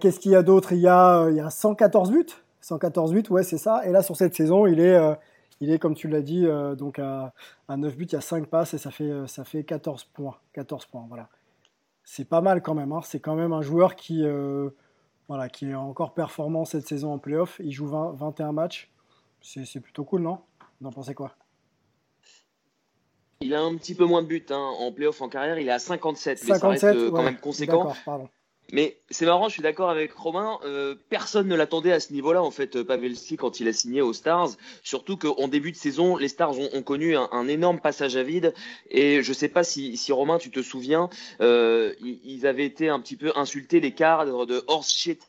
Qu'est-ce 0.00 0.20
qu'il 0.20 0.32
y 0.32 0.36
a 0.36 0.42
d'autre? 0.42 0.72
A, 0.72 1.28
il 1.30 1.36
y 1.36 1.40
a 1.40 1.48
114 1.48 2.10
buts. 2.10 2.26
114 2.60 3.12
buts, 3.12 3.22
ouais, 3.30 3.42
c'est 3.42 3.56
ça. 3.56 3.86
Et 3.86 3.90
là, 3.90 4.02
sur 4.02 4.16
cette 4.16 4.34
saison, 4.34 4.66
il 4.66 4.80
est, 4.80 4.98
il 5.62 5.70
est 5.70 5.78
comme 5.78 5.94
tu 5.94 6.08
l'as 6.08 6.20
dit, 6.20 6.46
donc 6.76 6.98
à, 6.98 7.32
9 7.68 7.96
buts, 7.96 8.04
il 8.04 8.12
y 8.12 8.16
a 8.16 8.20
5 8.20 8.46
passes 8.46 8.74
et 8.74 8.78
ça 8.78 8.90
fait, 8.90 9.10
ça 9.26 9.44
fait 9.44 9.64
14 9.64 10.04
points. 10.04 10.36
14 10.52 10.86
points, 10.86 11.06
voilà. 11.08 11.28
C'est 12.04 12.24
pas 12.24 12.40
mal 12.40 12.62
quand 12.62 12.74
même. 12.74 12.92
Hein. 12.92 13.00
C'est 13.04 13.20
quand 13.20 13.36
même 13.36 13.52
un 13.52 13.62
joueur 13.62 13.94
qui, 13.94 14.24
voilà, 15.28 15.48
qui 15.48 15.70
est 15.70 15.74
encore 15.74 16.14
performant 16.14 16.64
cette 16.64 16.86
saison 16.86 17.12
en 17.12 17.18
playoff. 17.18 17.60
Il 17.62 17.72
joue 17.72 17.86
20, 17.86 18.12
21 18.16 18.52
matchs. 18.52 18.90
C'est 19.40 19.80
plutôt 19.80 20.04
cool, 20.04 20.22
non? 20.22 20.40
Vous 20.80 20.88
en 20.88 20.90
pensez 20.90 21.14
quoi? 21.14 21.36
Il 23.42 23.54
a 23.54 23.60
un 23.60 23.76
petit 23.76 23.94
peu 23.94 24.04
moins 24.04 24.22
de 24.22 24.28
buts 24.28 24.46
hein. 24.50 24.72
en 24.78 24.92
playoff 24.92 25.20
en 25.20 25.28
carrière, 25.28 25.58
il 25.58 25.66
est 25.66 25.72
à 25.72 25.80
57, 25.80 26.44
mais 26.48 26.58
ça 26.58 26.68
reste 26.68 26.84
euh, 26.84 27.10
quand 27.10 27.22
même 27.22 27.38
conséquent. 27.38 27.92
Mais 28.72 28.98
c'est 29.10 29.26
marrant, 29.26 29.48
je 29.48 29.52
suis 29.52 29.62
d'accord 29.62 29.90
avec 29.90 30.12
Romain. 30.12 30.58
Euh, 30.64 30.96
personne 31.08 31.46
ne 31.46 31.54
l'attendait 31.54 31.92
à 31.92 32.00
ce 32.00 32.12
niveau-là, 32.12 32.42
en 32.42 32.50
fait, 32.50 32.76
euh, 32.76 32.84
Pavelski, 32.84 33.36
quand 33.36 33.60
il 33.60 33.68
a 33.68 33.72
signé 33.72 34.00
aux 34.00 34.12
Stars. 34.12 34.50
Surtout 34.82 35.16
qu'en 35.16 35.46
début 35.46 35.70
de 35.70 35.76
saison, 35.76 36.16
les 36.16 36.28
Stars 36.28 36.58
ont, 36.58 36.82
connu 36.82 37.16
un, 37.16 37.48
énorme 37.48 37.80
passage 37.80 38.16
à 38.16 38.22
vide. 38.22 38.54
Et 38.90 39.22
je 39.22 39.28
ne 39.28 39.34
sais 39.34 39.48
pas 39.48 39.62
si, 39.62 39.96
Romain, 40.10 40.38
tu 40.38 40.50
te 40.50 40.62
souviens, 40.62 41.08
ils 41.40 42.46
avaient 42.46 42.66
été 42.66 42.88
un 42.88 42.98
petit 42.98 43.16
peu 43.16 43.30
insultés, 43.36 43.78
les 43.78 43.92
cadres 43.92 44.46
de 44.46 44.64
horse 44.66 44.92
shit 44.92 45.22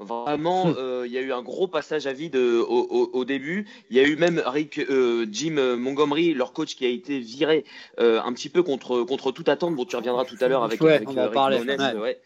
Vraiment, 0.00 0.66
hmm. 0.66 0.74
euh, 0.76 1.06
il 1.06 1.12
y 1.12 1.18
a 1.18 1.20
eu 1.20 1.32
un 1.32 1.42
gros 1.42 1.68
passage 1.68 2.08
à 2.08 2.12
vide 2.12 2.34
euh, 2.34 2.64
au, 2.64 3.24
début. 3.24 3.66
Il 3.90 3.96
y 3.96 4.00
a 4.00 4.02
eu 4.02 4.16
même 4.16 4.42
Rick, 4.44 4.80
euh, 4.80 5.24
Jim 5.30 5.76
Montgomery, 5.76 6.34
leur 6.34 6.52
coach, 6.52 6.74
qui 6.74 6.84
a 6.84 6.88
été 6.88 7.20
viré 7.20 7.64
un 7.98 8.32
petit 8.32 8.48
peu 8.48 8.62
contre 8.62 9.02
contre 9.02 9.30
toute 9.30 9.48
attente. 9.48 9.76
Bon, 9.76 9.84
tu 9.84 9.94
reviendras 9.94 10.24
tout 10.24 10.36
à 10.40 10.48
l'heure 10.48 10.64
avec, 10.64 10.80
ouais, 10.80 11.02
on 11.06 11.12
va 11.12 11.28
parler. 11.28 11.60
ouais. 11.60 12.20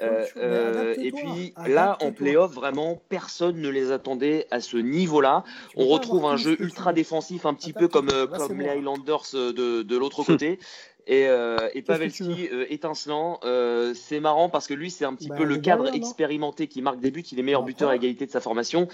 Et 0.00 1.12
puis 1.12 1.54
là, 1.66 1.98
en 2.00 2.12
playoff, 2.12 2.52
vraiment, 2.52 3.00
personne 3.08 3.60
ne 3.60 3.68
les 3.68 3.92
attendait 3.92 4.46
à 4.50 4.60
ce 4.60 4.76
niveau-là. 4.76 5.44
On 5.76 5.86
retrouve 5.86 6.26
un 6.26 6.36
jeu 6.36 6.56
ultra 6.60 6.92
défensif, 6.92 7.46
un 7.46 7.54
petit 7.54 7.72
peu 7.72 7.88
comme, 7.88 8.10
comme 8.36 8.60
les 8.60 8.68
Highlanders 8.68 9.26
de, 9.32 9.82
de 9.82 9.96
l'autre 9.96 10.22
côté. 10.22 10.58
Et, 11.06 11.26
euh, 11.26 11.56
et 11.74 11.82
Pavelski 11.82 12.48
euh, 12.52 12.66
étincelant, 12.68 13.40
euh, 13.44 13.94
c'est 13.94 14.20
marrant 14.20 14.48
parce 14.48 14.66
que 14.66 14.74
lui 14.74 14.90
c'est 14.90 15.04
un 15.04 15.14
petit 15.14 15.28
bah, 15.28 15.36
peu 15.36 15.44
le 15.44 15.56
cadre 15.56 15.92
expérimenté 15.94 16.66
qui 16.66 16.82
marque 16.82 17.00
des 17.00 17.10
buts, 17.10 17.24
il 17.32 17.38
est 17.38 17.42
meilleur 17.42 17.62
buteur 17.62 17.90
à 17.90 17.96
égalité 17.96 18.26
de 18.26 18.30
sa 18.30 18.40
formation. 18.40 18.86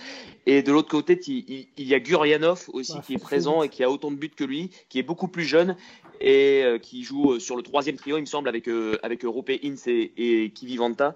Et 0.47 0.63
de 0.63 0.73
l'autre 0.73 0.89
côté, 0.89 1.21
il, 1.27 1.67
il, 1.77 1.87
y 1.87 1.95
a 1.95 2.01
Guryanov 2.01 2.71
aussi 2.73 2.95
bah, 2.95 3.03
qui 3.05 3.15
est 3.15 3.19
présent 3.19 3.63
et 3.63 3.69
qui 3.69 3.83
a 3.85 3.91
autant 3.91 4.11
de 4.11 4.17
buts 4.17 4.31
que 4.35 4.45
lui, 4.45 4.71
qui 4.89 4.99
est 4.99 5.03
beaucoup 5.03 5.29
plus 5.29 5.45
jeune 5.45 5.77
et 6.21 6.63
euh, 6.65 6.79
qui 6.79 7.03
joue 7.03 7.39
sur 7.39 7.57
le 7.57 7.63
troisième 7.63 7.97
trio, 7.97 8.17
il 8.19 8.23
me 8.23 8.27
semble, 8.27 8.49
avec 8.49 8.69
avec 9.03 9.23
Rupe 9.25 9.51
Ince 9.63 9.87
et, 9.87 10.13
et 10.17 10.51
Kivi 10.51 10.77
Vanta. 10.77 11.15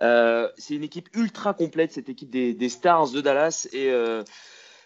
c'est 0.00 0.74
une 0.74 0.84
équipe 0.84 1.08
ultra 1.14 1.54
complète, 1.54 1.92
cette 1.92 2.08
équipe 2.08 2.30
des, 2.30 2.54
des 2.54 2.68
Stars 2.68 3.10
de 3.10 3.20
Dallas 3.20 3.68
et 3.72 3.90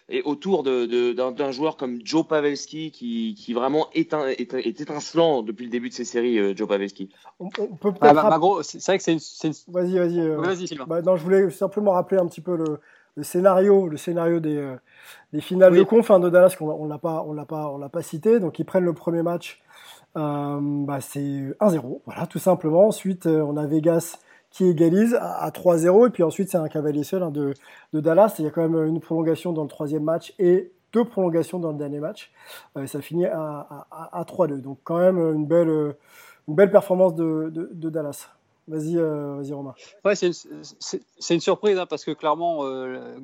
et 0.09 0.21
autour 0.23 0.63
de, 0.63 1.11
d'un, 1.13 1.51
joueur 1.51 1.75
comme 1.75 1.99
Joe 2.03 2.25
Pavelski 2.25 2.91
qui, 2.91 3.35
qui 3.37 3.53
vraiment 3.53 3.87
est, 3.93 4.13
est, 4.13 4.53
est, 4.53 4.81
étincelant 4.81 5.43
depuis 5.43 5.65
le 5.65 5.69
début 5.69 5.89
de 5.89 5.93
ces 5.93 6.05
séries, 6.05 6.39
euh, 6.39 6.55
Joe 6.55 6.67
Pavelski. 6.67 7.09
On, 7.39 7.49
peut 7.49 7.91
ah, 7.99 8.13
bah, 8.13 8.37
bah, 8.39 8.39
c'est 8.61 8.83
vrai 8.85 8.97
que 8.97 9.03
c'est 9.03 9.13
une. 9.13 9.53
Vas-y, 9.67 9.97
vas-y. 9.97 10.19
Euh, 10.19 10.37
vas-y, 10.37 10.67
bah, 10.87 11.01
non, 11.01 11.17
je 11.17 11.23
voulais 11.23 11.49
simplement 11.49 11.91
rappeler 11.91 12.19
un 12.19 12.27
petit 12.27 12.41
peu 12.41 12.55
le, 12.55 12.79
le 13.17 13.23
scénario, 13.23 13.89
le 13.89 13.97
scénario 13.97 14.39
des, 14.39 14.55
euh, 14.55 14.75
des 15.33 15.41
finales 15.41 15.75
de 15.75 15.83
conf 15.83 16.09
hein, 16.09 16.19
de 16.19 16.29
Dallas 16.29 16.55
qu'on 16.57 16.69
on 16.69 16.87
l'a 16.87 16.99
pas, 16.99 17.25
on 17.27 17.33
l'a 17.33 17.45
pas, 17.45 17.69
on 17.71 17.77
l'a 17.77 17.89
pas 17.89 18.03
cité. 18.03 18.39
Donc 18.39 18.59
ils 18.59 18.65
prennent 18.65 18.85
le 18.85 18.93
premier 18.93 19.23
match, 19.23 19.61
bah, 20.15 20.99
c'est 21.01 21.19
1-0, 21.19 22.01
voilà, 22.05 22.27
tout 22.27 22.39
simplement. 22.39 22.87
Ensuite, 22.87 23.25
on 23.25 23.57
a 23.57 23.65
Vegas 23.67 24.19
qui 24.51 24.65
égalise 24.65 25.17
à, 25.19 25.49
3-0. 25.49 26.07
Et 26.07 26.09
puis 26.09 26.23
ensuite, 26.23 26.49
c'est 26.49 26.57
un 26.57 26.67
cavalier 26.67 27.03
seul 27.03 27.23
hein, 27.23 27.31
de, 27.31 27.53
de, 27.93 27.99
Dallas. 27.99 28.35
Il 28.39 28.45
y 28.45 28.47
a 28.47 28.51
quand 28.51 28.67
même 28.67 28.87
une 28.87 28.99
prolongation 28.99 29.53
dans 29.53 29.63
le 29.63 29.69
troisième 29.69 30.03
match 30.03 30.33
et 30.39 30.71
deux 30.93 31.05
prolongations 31.05 31.59
dans 31.59 31.71
le 31.71 31.77
dernier 31.77 31.99
match. 31.99 32.31
Euh, 32.77 32.87
ça 32.87 33.01
finit 33.01 33.25
à, 33.25 33.67
à, 33.91 34.23
3-2. 34.23 34.61
Donc 34.61 34.79
quand 34.83 34.97
même 34.97 35.17
une 35.17 35.45
belle, 35.45 35.95
une 36.47 36.55
belle 36.55 36.71
performance 36.71 37.15
de, 37.15 37.51
de, 37.53 37.89
Dallas. 37.89 38.29
Vas-y, 38.67 38.97
euh, 38.97 39.35
vas-y 39.37 39.53
Romain. 39.53 39.73
Ouais, 40.03 40.15
c'est 40.15 40.27
une, 40.27 40.33
une, 41.29 41.39
surprise 41.39 41.77
hein, 41.77 41.85
parce 41.85 42.03
que 42.03 42.11
clairement, 42.11 42.65
euh, 42.65 43.17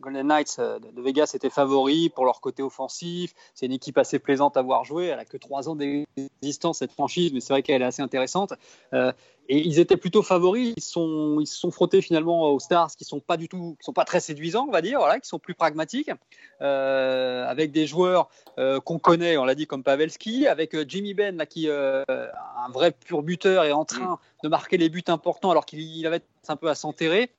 Golden 0.00 0.26
Knights 0.26 0.56
euh, 0.58 0.78
de 0.78 1.02
Vegas 1.02 1.32
étaient 1.34 1.50
favoris 1.50 2.08
pour 2.08 2.24
leur 2.24 2.40
côté 2.40 2.62
offensif. 2.62 3.34
C'est 3.54 3.66
une 3.66 3.72
équipe 3.72 3.98
assez 3.98 4.18
plaisante 4.18 4.56
à 4.56 4.62
voir 4.62 4.84
jouer. 4.84 5.06
Elle 5.06 5.18
a 5.18 5.24
que 5.24 5.36
trois 5.36 5.68
ans 5.68 5.76
d'existence 5.76 6.78
cette 6.78 6.92
franchise, 6.92 7.32
mais 7.32 7.40
c'est 7.40 7.52
vrai 7.52 7.62
qu'elle 7.62 7.82
est 7.82 7.86
assez 7.86 8.02
intéressante. 8.02 8.54
Euh, 8.94 9.12
et 9.48 9.66
ils 9.66 9.78
étaient 9.78 9.96
plutôt 9.96 10.22
favoris. 10.22 10.74
Ils 10.76 10.82
sont, 10.82 11.38
ils 11.40 11.46
se 11.46 11.58
sont 11.58 11.70
frottés 11.70 12.02
finalement 12.02 12.52
aux 12.52 12.60
Stars, 12.60 12.90
qui 12.96 13.04
sont 13.04 13.20
pas 13.20 13.36
du 13.36 13.48
tout, 13.48 13.76
qui 13.80 13.84
sont 13.84 13.94
pas 13.94 14.04
très 14.04 14.20
séduisants, 14.20 14.66
on 14.68 14.72
va 14.72 14.82
dire, 14.82 14.98
voilà, 14.98 15.18
qui 15.20 15.28
sont 15.28 15.38
plus 15.38 15.54
pragmatiques, 15.54 16.10
euh, 16.60 17.46
avec 17.46 17.72
des 17.72 17.86
joueurs 17.86 18.28
qu'on 18.84 18.98
connaît, 18.98 19.38
on 19.38 19.44
l'a 19.44 19.54
dit 19.54 19.66
comme 19.66 19.82
Pavelski, 19.82 20.46
avec 20.46 20.76
Jimmy 20.86 21.14
Ben 21.14 21.36
là, 21.36 21.46
qui 21.46 21.70
un 21.70 22.70
vrai 22.72 22.90
pur 22.90 23.22
buteur 23.22 23.64
est 23.64 23.72
en 23.72 23.86
train 23.86 24.18
de 24.42 24.48
marquer 24.48 24.76
les 24.76 24.90
buts 24.90 25.04
importants 25.06 25.50
alors 25.50 25.64
qu'il 25.64 26.06
avait 26.06 26.22
un 26.48 26.56
peu 26.56 26.68
à 26.68 26.74
s'enterrer. 26.74 27.30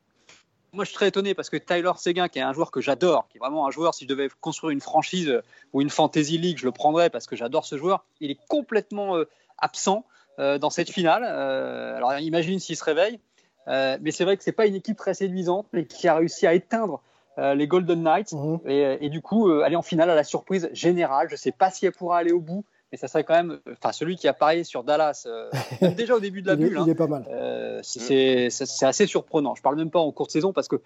Moi, 0.71 0.83
je 0.83 0.89
suis 0.89 0.95
très 0.95 1.07
étonné 1.07 1.33
parce 1.33 1.49
que 1.49 1.57
Tyler 1.57 1.91
Seguin, 1.97 2.27
qui 2.27 2.39
est 2.39 2.43
un 2.43 2.53
joueur 2.53 2.71
que 2.71 2.81
j'adore, 2.81 3.27
qui 3.29 3.37
est 3.37 3.39
vraiment 3.39 3.65
un 3.65 3.71
joueur, 3.71 3.93
si 3.93 4.05
je 4.05 4.09
devais 4.09 4.29
construire 4.41 4.71
une 4.71 4.81
franchise 4.81 5.29
euh, 5.29 5.41
ou 5.73 5.81
une 5.81 5.89
fantasy 5.89 6.37
league, 6.37 6.57
je 6.59 6.65
le 6.65 6.71
prendrais 6.71 7.09
parce 7.09 7.25
que 7.25 7.35
j'adore 7.35 7.65
ce 7.65 7.77
joueur. 7.77 8.05
Il 8.19 8.29
est 8.29 8.39
complètement 8.47 9.17
euh, 9.17 9.27
absent 9.57 10.05
euh, 10.37 10.57
dans 10.57 10.69
cette 10.69 10.89
finale. 10.89 11.23
alors, 11.23 12.17
imagine 12.19 12.59
s'il 12.59 12.75
se 12.75 12.83
réveille. 12.83 13.19
mais 13.67 14.11
c'est 14.11 14.23
vrai 14.23 14.37
que 14.37 14.43
c'est 14.43 14.51
pas 14.51 14.67
une 14.67 14.75
équipe 14.75 14.97
très 14.97 15.13
séduisante, 15.13 15.67
mais 15.73 15.85
qui 15.85 16.07
a 16.07 16.15
réussi 16.15 16.47
à 16.47 16.53
éteindre 16.53 17.01
les 17.37 17.67
Golden 17.67 18.03
Knights 18.03 18.33
mhm. 18.33 18.59
et, 18.65 19.05
et, 19.05 19.09
du 19.09 19.21
coup 19.21 19.49
aller 19.49 19.77
en 19.77 19.81
finale 19.81 20.09
à 20.09 20.15
la 20.15 20.25
surprise 20.25 20.69
générale. 20.73 21.29
Je 21.29 21.37
sais 21.37 21.53
pas 21.53 21.71
si 21.71 21.85
elle 21.85 21.93
pourra 21.93 22.17
aller 22.17 22.33
au 22.33 22.41
bout 22.41 22.65
mais 22.91 22.97
ça 22.97 23.07
serait 23.07 23.23
quand 23.23 23.35
même, 23.35 23.59
enfin 23.71 23.91
celui 23.91 24.15
qui 24.15 24.27
a 24.27 24.33
parié 24.33 24.63
sur 24.63 24.83
Dallas, 24.83 25.27
euh, 25.27 25.49
déjà 25.95 26.15
au 26.15 26.19
début 26.19 26.41
de 26.41 26.47
la 26.47 26.55
bulle, 26.55 26.79
il, 26.83 26.89
est, 26.89 26.95
pas 26.95 27.07
mal. 27.07 27.25
Euh, 27.29 27.79
c'est 27.83 28.49
assez 28.81 29.05
surprenant. 29.05 29.55
Je 29.55 29.61
parle 29.61 29.75
même 29.75 29.91
pas 29.91 29.99
en 29.99 30.11
courte 30.11 30.31
saison 30.31 30.53
parce 30.53 30.67
que 30.67 30.77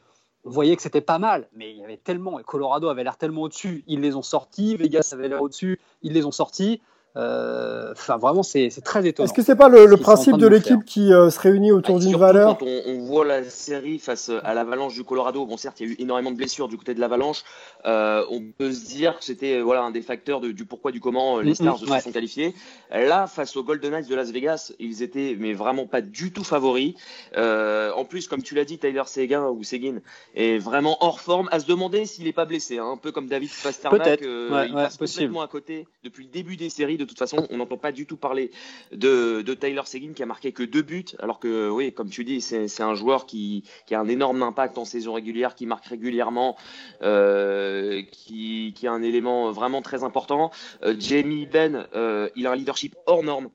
vous 0.43 0.51
voyez 0.51 0.75
que 0.75 0.81
c'était 0.81 1.01
pas 1.01 1.19
mal, 1.19 1.47
mais 1.53 1.71
il 1.71 1.77
y 1.77 1.83
avait 1.83 1.97
tellement, 1.97 2.39
et 2.39 2.43
Colorado 2.43 2.89
avait 2.89 3.03
l'air 3.03 3.17
tellement 3.17 3.43
au-dessus, 3.43 3.83
ils 3.87 4.01
les 4.01 4.15
ont 4.15 4.21
sortis, 4.21 4.75
Vegas 4.75 5.11
avait 5.13 5.29
l'air 5.29 5.41
au-dessus, 5.41 5.79
ils 6.01 6.11
les 6.11 6.25
ont 6.25 6.31
sortis. 6.31 6.81
Euh, 7.15 7.91
enfin, 7.91 8.17
vraiment, 8.17 8.41
c'est 8.41 8.69
très 8.83 9.05
étonnant. 9.05 9.25
Est-ce 9.25 9.33
que 9.33 9.43
c'est 9.43 9.55
pas 9.55 9.69
le, 9.69 9.85
le 9.85 9.97
principe 9.97 10.37
de, 10.37 10.47
l'équipe 10.47 10.83
qui 10.83 11.13
euh, 11.13 11.29
se 11.29 11.39
réunit 11.39 11.71
autour 11.71 11.99
d'une 11.99 12.15
valeur 12.15 12.57
Quand 12.57 12.65
on, 12.65 12.81
on, 12.87 13.03
voit 13.03 13.25
la 13.25 13.43
série 13.43 13.99
face 13.99 14.31
à 14.43 14.53
l'Avalanche 14.55 14.95
du 14.95 15.03
Colorado, 15.03 15.45
bon 15.45 15.57
certes, 15.57 15.79
il 15.79 15.87
y 15.87 15.89
a 15.89 15.93
eu 15.93 15.95
énormément 15.99 16.31
de 16.31 16.37
blessures 16.37 16.67
du 16.67 16.77
côté 16.77 16.95
de 16.95 16.99
l'Avalanche. 16.99 17.43
Euh, 17.85 18.25
on 18.31 18.41
peut 18.41 18.71
se 18.71 18.85
dire 18.85 19.19
que 19.19 19.23
c'était 19.23 19.61
voilà 19.61 19.83
un 19.83 19.91
des 19.91 20.01
facteurs 20.01 20.41
de, 20.41 20.51
du 20.51 20.65
pourquoi 20.65 20.91
du 20.91 20.99
comment 20.99 21.39
les 21.39 21.53
Stars 21.53 21.77
se 21.77 21.85
sont 21.85 22.11
qualifiés. 22.11 22.55
Là, 22.91 23.27
face 23.27 23.55
aux 23.57 23.63
Golden 23.63 23.91
Knights 23.91 24.09
de 24.09 24.15
Las 24.15 24.31
Vegas, 24.31 24.73
ils 24.79 25.03
étaient 25.03 25.35
mais 25.39 25.53
vraiment 25.53 25.85
pas 25.85 26.01
du 26.01 26.31
tout 26.31 26.43
favoris. 26.43 26.95
en 27.35 28.05
plus, 28.05 28.27
comme 28.27 28.41
tu 28.41 28.55
l'as 28.55 28.65
dit, 28.65 28.79
Tyler 28.79 29.03
Seguin 29.05 29.49
ou 29.49 29.63
Seguin 29.63 29.97
est 30.35 30.57
vraiment 30.57 30.97
hors 31.01 31.19
forme. 31.19 31.47
À 31.51 31.59
se 31.59 31.67
demander 31.67 32.05
s'il 32.05 32.25
est 32.25 32.33
pas 32.33 32.45
blessé, 32.45 32.79
hein, 32.79 32.89
un 32.93 32.97
peu 32.97 33.11
comme 33.11 33.27
David 33.27 33.51
Pasternak. 33.61 34.19
il 34.21 34.73
passe 34.73 34.97
complètement 34.97 35.41
à 35.41 35.47
côté 35.47 35.85
depuis 36.03 36.23
le 36.23 36.31
début 36.31 36.57
des 36.57 36.69
séries 36.69 36.97
de 36.97 37.02
toute 37.05 37.19
façon, 37.19 37.47
on 37.49 37.57
n'entend 37.57 37.77
pas 37.77 37.91
du 37.91 38.05
tout 38.05 38.17
parler 38.17 38.51
de, 38.91 39.41
Tyler 39.53 39.81
Seguin 39.85 40.13
qui 40.13 40.23
a 40.23 40.25
marqué 40.25 40.51
que 40.51 40.63
deux 40.63 40.81
buts, 40.81 41.05
alors 41.19 41.39
que, 41.39 41.69
oui, 41.69 41.93
comme 41.93 42.09
tu 42.09 42.23
dis, 42.23 42.41
c'est 42.41 42.81
un 42.81 42.95
joueur 42.95 43.25
qui, 43.25 43.63
a 43.91 43.99
un 43.99 44.07
énorme 44.07 44.43
impact 44.43 44.77
en 44.77 44.85
saison 44.85 45.13
régulière, 45.13 45.55
qui 45.55 45.65
marque 45.65 45.85
régulièrement, 45.85 46.57
euh, 47.01 48.01
qui, 48.11 48.73
a 48.83 48.91
un 48.91 49.01
élément 49.01 49.51
vraiment 49.51 49.81
très 49.81 50.03
important. 50.03 50.51
Euh, 50.83 50.95
Jamie 50.99 51.45
Ben, 51.45 51.87
il 52.35 52.47
a 52.47 52.51
un 52.51 52.55
leadership 52.55 52.95
hors 53.05 53.23
norme, 53.23 53.49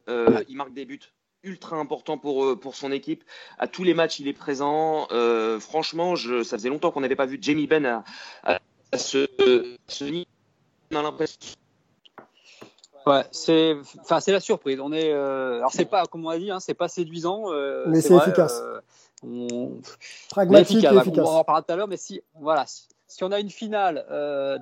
il 0.48 0.56
marque 0.56 0.72
des 0.72 0.84
buts 0.84 1.00
ultra 1.44 1.76
important 1.76 2.18
pour, 2.18 2.74
son 2.74 2.92
équipe. 2.92 3.24
À 3.58 3.68
tous 3.68 3.84
les 3.84 3.94
matchs, 3.94 4.20
il 4.20 4.28
est 4.28 4.32
présent. 4.32 5.08
franchement, 5.60 6.16
je, 6.16 6.42
ça 6.42 6.56
faisait 6.56 6.68
longtemps 6.68 6.90
qu'on 6.90 7.00
n'avait 7.00 7.16
pas 7.16 7.26
vu 7.26 7.38
Jamie 7.40 7.66
Ben 7.66 8.02
à, 8.44 8.58
ce, 8.96 9.26
Ouais, 13.06 13.24
c'est, 13.30 13.76
enfin, 14.00 14.20
c'est 14.20 14.32
la 14.32 14.40
surprise. 14.40 14.80
On 14.80 14.92
est, 14.92 15.12
euh, 15.12 15.58
alors 15.58 15.72
c'est 15.72 15.84
pas, 15.84 16.04
comme 16.06 16.26
on 16.26 16.30
a 16.30 16.38
dit, 16.38 16.50
hein, 16.50 16.60
c'est 16.60 16.74
pas 16.74 16.88
séduisant. 16.88 17.44
Euh, 17.48 17.84
mais 17.88 18.00
c'est 18.00 18.14
efficace. 18.14 18.60
Euh, 18.62 18.80
on... 19.24 19.80
Pragmatique 20.30 20.78
efficace, 20.78 21.06
efficace. 21.06 21.26
On 21.26 21.36
en 21.36 21.44
parlera 21.44 21.62
tout 21.62 21.72
à 21.72 21.76
l'heure, 21.76 21.88
mais 21.88 21.96
si, 21.96 22.20
voilà, 22.40 22.64
si 22.66 23.24
on 23.24 23.32
a 23.32 23.40
une 23.40 23.50
finale 23.50 24.04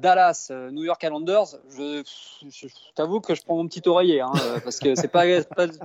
Dallas, 0.01 0.51
New 0.71 0.85
York 0.85 1.03
Islanders, 1.03 1.47
je, 1.71 2.03
je, 2.49 2.67
t'avoue 2.95 3.21
que 3.21 3.35
je 3.35 3.43
prends 3.43 3.57
mon 3.57 3.67
petit 3.67 3.87
oreiller, 3.89 4.21
hein, 4.21 4.33
parce 4.63 4.79
que 4.79 4.95
c'est 4.95 5.09
pas, 5.13 5.25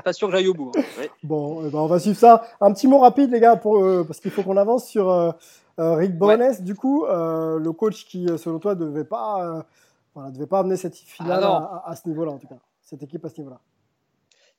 pas, 0.03 0.13
sûr 0.13 0.27
que 0.27 0.35
j'aille 0.35 0.47
au 0.47 0.53
bout. 0.53 0.71
Hein. 0.77 0.81
Bon, 1.23 1.65
eh 1.65 1.69
ben 1.69 1.79
on 1.79 1.87
va 1.87 1.99
suivre 1.99 2.19
ça. 2.19 2.43
Un 2.61 2.71
petit 2.73 2.87
mot 2.87 2.99
rapide, 2.99 3.31
les 3.31 3.39
gars, 3.39 3.55
pour, 3.55 3.83
parce 4.05 4.19
qu'il 4.19 4.31
faut 4.31 4.43
qu'on 4.43 4.57
avance 4.57 4.87
sur 4.87 5.35
Rick 5.77 6.17
Bones. 6.17 6.61
Du 6.61 6.75
coup, 6.75 7.05
le 7.07 7.71
coach 7.71 8.05
qui, 8.05 8.27
selon 8.37 8.59
toi, 8.59 8.75
devait 8.75 9.03
pas 9.03 9.65
voilà, 10.13 10.29
ne 10.29 10.35
devait 10.35 10.47
pas 10.47 10.59
amener 10.59 10.77
cette 10.77 10.95
finale 10.95 11.43
ah 11.43 11.83
à, 11.85 11.95
ce 11.95 12.07
niveau-là, 12.07 12.31
en 12.31 12.37
tout 12.37 12.47
cas, 12.47 12.59
cette 12.81 13.03
équipe 13.03 13.23
à 13.25 13.29
ce 13.29 13.37
niveau-là. 13.37 13.59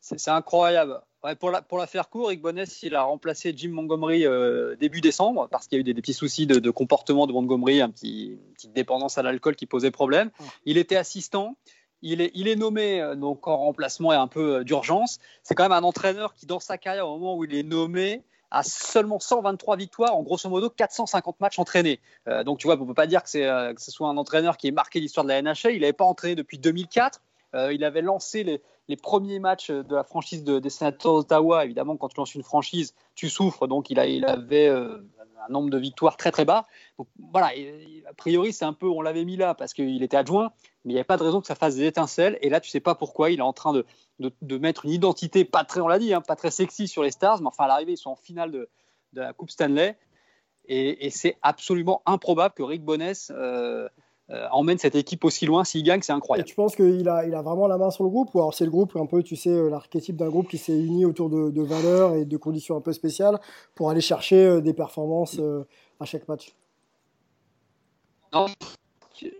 C'est 0.00 0.30
incroyable. 0.30 1.00
pour, 1.38 1.50
la, 1.52 1.62
pour 1.62 1.78
la 1.78 1.86
faire 1.86 2.08
court, 2.08 2.28
Rick 2.28 2.42
Bonness, 2.42 2.82
il 2.82 2.96
a 2.96 3.04
remplacé 3.04 3.54
Jim 3.56 3.70
Montgomery 3.70 4.26
euh, 4.26 4.74
début 4.74 5.00
décembre 5.00 5.46
parce 5.48 5.68
qu'il 5.68 5.76
y 5.76 5.78
a 5.78 5.82
eu 5.82 5.84
des, 5.84 5.94
petits 5.94 6.12
soucis 6.12 6.44
de, 6.46 6.70
comportement 6.70 7.28
de 7.28 7.32
Montgomery, 7.32 7.80
un 7.80 7.90
petit, 7.90 8.32
une 8.32 8.54
petite 8.54 8.72
dépendance 8.72 9.16
à 9.18 9.22
l'alcool 9.22 9.54
qui 9.54 9.66
posait 9.66 9.92
problème. 9.92 10.30
Il 10.64 10.76
était 10.76 10.96
assistant. 10.96 11.56
Il 12.04 12.20
est, 12.20 12.32
il 12.34 12.48
est 12.48 12.56
nommé 12.56 13.00
euh, 13.00 13.14
donc 13.14 13.46
en 13.46 13.56
remplacement 13.56 14.12
et 14.12 14.16
un 14.16 14.26
peu 14.26 14.56
euh, 14.56 14.64
d'urgence. 14.64 15.20
C'est 15.44 15.54
quand 15.54 15.62
même 15.62 15.70
un 15.70 15.84
entraîneur 15.84 16.34
qui, 16.34 16.46
dans 16.46 16.58
sa 16.58 16.78
carrière, 16.78 17.08
au 17.08 17.16
moment 17.18 17.36
où 17.36 17.44
il 17.44 17.54
est 17.54 17.62
nommé, 17.62 18.24
a 18.52 18.62
seulement 18.62 19.18
123 19.18 19.76
victoires 19.76 20.14
en 20.14 20.22
grosso 20.22 20.48
modo 20.48 20.68
450 20.68 21.40
matchs 21.40 21.58
entraînés. 21.58 22.00
Euh, 22.28 22.44
donc 22.44 22.58
tu 22.58 22.66
vois, 22.66 22.76
on 22.76 22.82
ne 22.82 22.86
peut 22.86 22.94
pas 22.94 23.06
dire 23.06 23.22
que, 23.22 23.38
euh, 23.38 23.72
que 23.72 23.80
ce 23.80 23.90
soit 23.90 24.08
un 24.08 24.16
entraîneur 24.18 24.58
qui 24.58 24.68
ait 24.68 24.72
marqué 24.72 25.00
l'histoire 25.00 25.24
de 25.24 25.30
la 25.30 25.40
NHL. 25.40 25.74
Il 25.74 25.80
n'avait 25.80 25.92
pas 25.94 26.04
entraîné 26.04 26.34
depuis 26.34 26.58
2004. 26.58 27.20
Euh, 27.54 27.72
il 27.72 27.82
avait 27.82 28.02
lancé 28.02 28.44
les, 28.44 28.60
les, 28.88 28.96
premiers 28.96 29.38
matchs 29.38 29.70
de 29.70 29.94
la 29.94 30.04
franchise 30.04 30.44
de, 30.44 30.58
des 30.58 30.70
Sénateurs 30.70 31.14
d'Ottawa. 31.14 31.64
Évidemment, 31.64 31.96
quand 31.96 32.08
tu 32.08 32.16
lances 32.18 32.34
une 32.34 32.42
franchise, 32.42 32.94
tu 33.14 33.30
souffres. 33.30 33.66
Donc 33.66 33.90
il, 33.90 33.98
a, 33.98 34.06
il 34.06 34.26
avait 34.26 34.70
un 35.48 35.52
nombre 35.52 35.70
de 35.70 35.78
victoires 35.78 36.16
très 36.16 36.30
très 36.30 36.44
bas. 36.44 36.66
Donc 36.98 37.08
voilà, 37.32 37.52
a 38.08 38.14
priori, 38.14 38.52
c'est 38.52 38.64
un 38.64 38.72
peu, 38.72 38.88
on 38.88 39.02
l'avait 39.02 39.24
mis 39.24 39.36
là 39.36 39.54
parce 39.54 39.74
qu'il 39.74 40.02
était 40.02 40.16
adjoint, 40.16 40.52
mais 40.84 40.92
il 40.92 40.94
n'y 40.94 40.98
avait 40.98 41.04
pas 41.04 41.16
de 41.16 41.22
raison 41.22 41.40
que 41.40 41.46
ça 41.46 41.54
fasse 41.54 41.76
des 41.76 41.86
étincelles. 41.86 42.38
Et 42.42 42.48
là, 42.48 42.60
tu 42.60 42.70
sais 42.70 42.80
pas 42.80 42.94
pourquoi, 42.94 43.30
il 43.30 43.38
est 43.38 43.42
en 43.42 43.52
train 43.52 43.72
de, 43.72 43.84
de, 44.18 44.58
mettre 44.58 44.84
une 44.84 44.92
identité, 44.92 45.44
pas 45.44 45.64
très, 45.64 45.80
on 45.80 45.88
l'a 45.88 45.98
dit, 45.98 46.14
hein, 46.14 46.20
pas 46.20 46.36
très 46.36 46.50
sexy 46.50 46.88
sur 46.88 47.02
les 47.02 47.10
Stars, 47.10 47.40
mais 47.40 47.48
enfin 47.48 47.64
à 47.64 47.68
l'arrivée, 47.68 47.92
ils 47.92 47.98
sont 47.98 48.10
en 48.10 48.16
finale 48.16 48.50
de, 48.50 48.68
de 49.12 49.20
la 49.20 49.32
Coupe 49.32 49.50
Stanley. 49.50 49.96
Et, 50.66 51.10
c'est 51.10 51.36
absolument 51.42 52.02
improbable 52.06 52.54
que 52.54 52.62
Rick 52.62 52.84
Bonness 52.84 53.32
euh, 53.34 53.88
euh, 54.30 54.46
emmène 54.50 54.78
cette 54.78 54.94
équipe 54.94 55.24
aussi 55.24 55.46
loin. 55.46 55.64
S'il 55.64 55.82
gagne, 55.82 56.00
c'est 56.02 56.12
incroyable. 56.12 56.48
Et 56.48 56.50
tu 56.50 56.54
penses 56.54 56.76
qu'il 56.76 57.08
a, 57.08 57.26
il 57.26 57.34
a 57.34 57.42
vraiment 57.42 57.66
la 57.66 57.78
main 57.78 57.90
sur 57.90 58.04
le 58.04 58.10
groupe 58.10 58.34
Ou 58.34 58.38
alors 58.38 58.54
c'est 58.54 58.64
le 58.64 58.70
groupe, 58.70 58.96
un 58.96 59.06
peu, 59.06 59.22
tu 59.22 59.36
sais, 59.36 59.50
euh, 59.50 59.68
l'archétype 59.68 60.16
d'un 60.16 60.28
groupe 60.28 60.48
qui 60.48 60.58
s'est 60.58 60.78
uni 60.78 61.04
autour 61.04 61.28
de, 61.28 61.50
de, 61.50 61.62
valeurs 61.62 62.14
et 62.14 62.24
de 62.24 62.36
conditions 62.36 62.76
un 62.76 62.80
peu 62.80 62.92
spéciales 62.92 63.38
pour 63.74 63.90
aller 63.90 64.00
chercher 64.00 64.60
des 64.60 64.72
performances 64.72 65.40
à 66.00 66.04
chaque 66.04 66.26
match? 66.28 66.54
Non, 68.32 68.46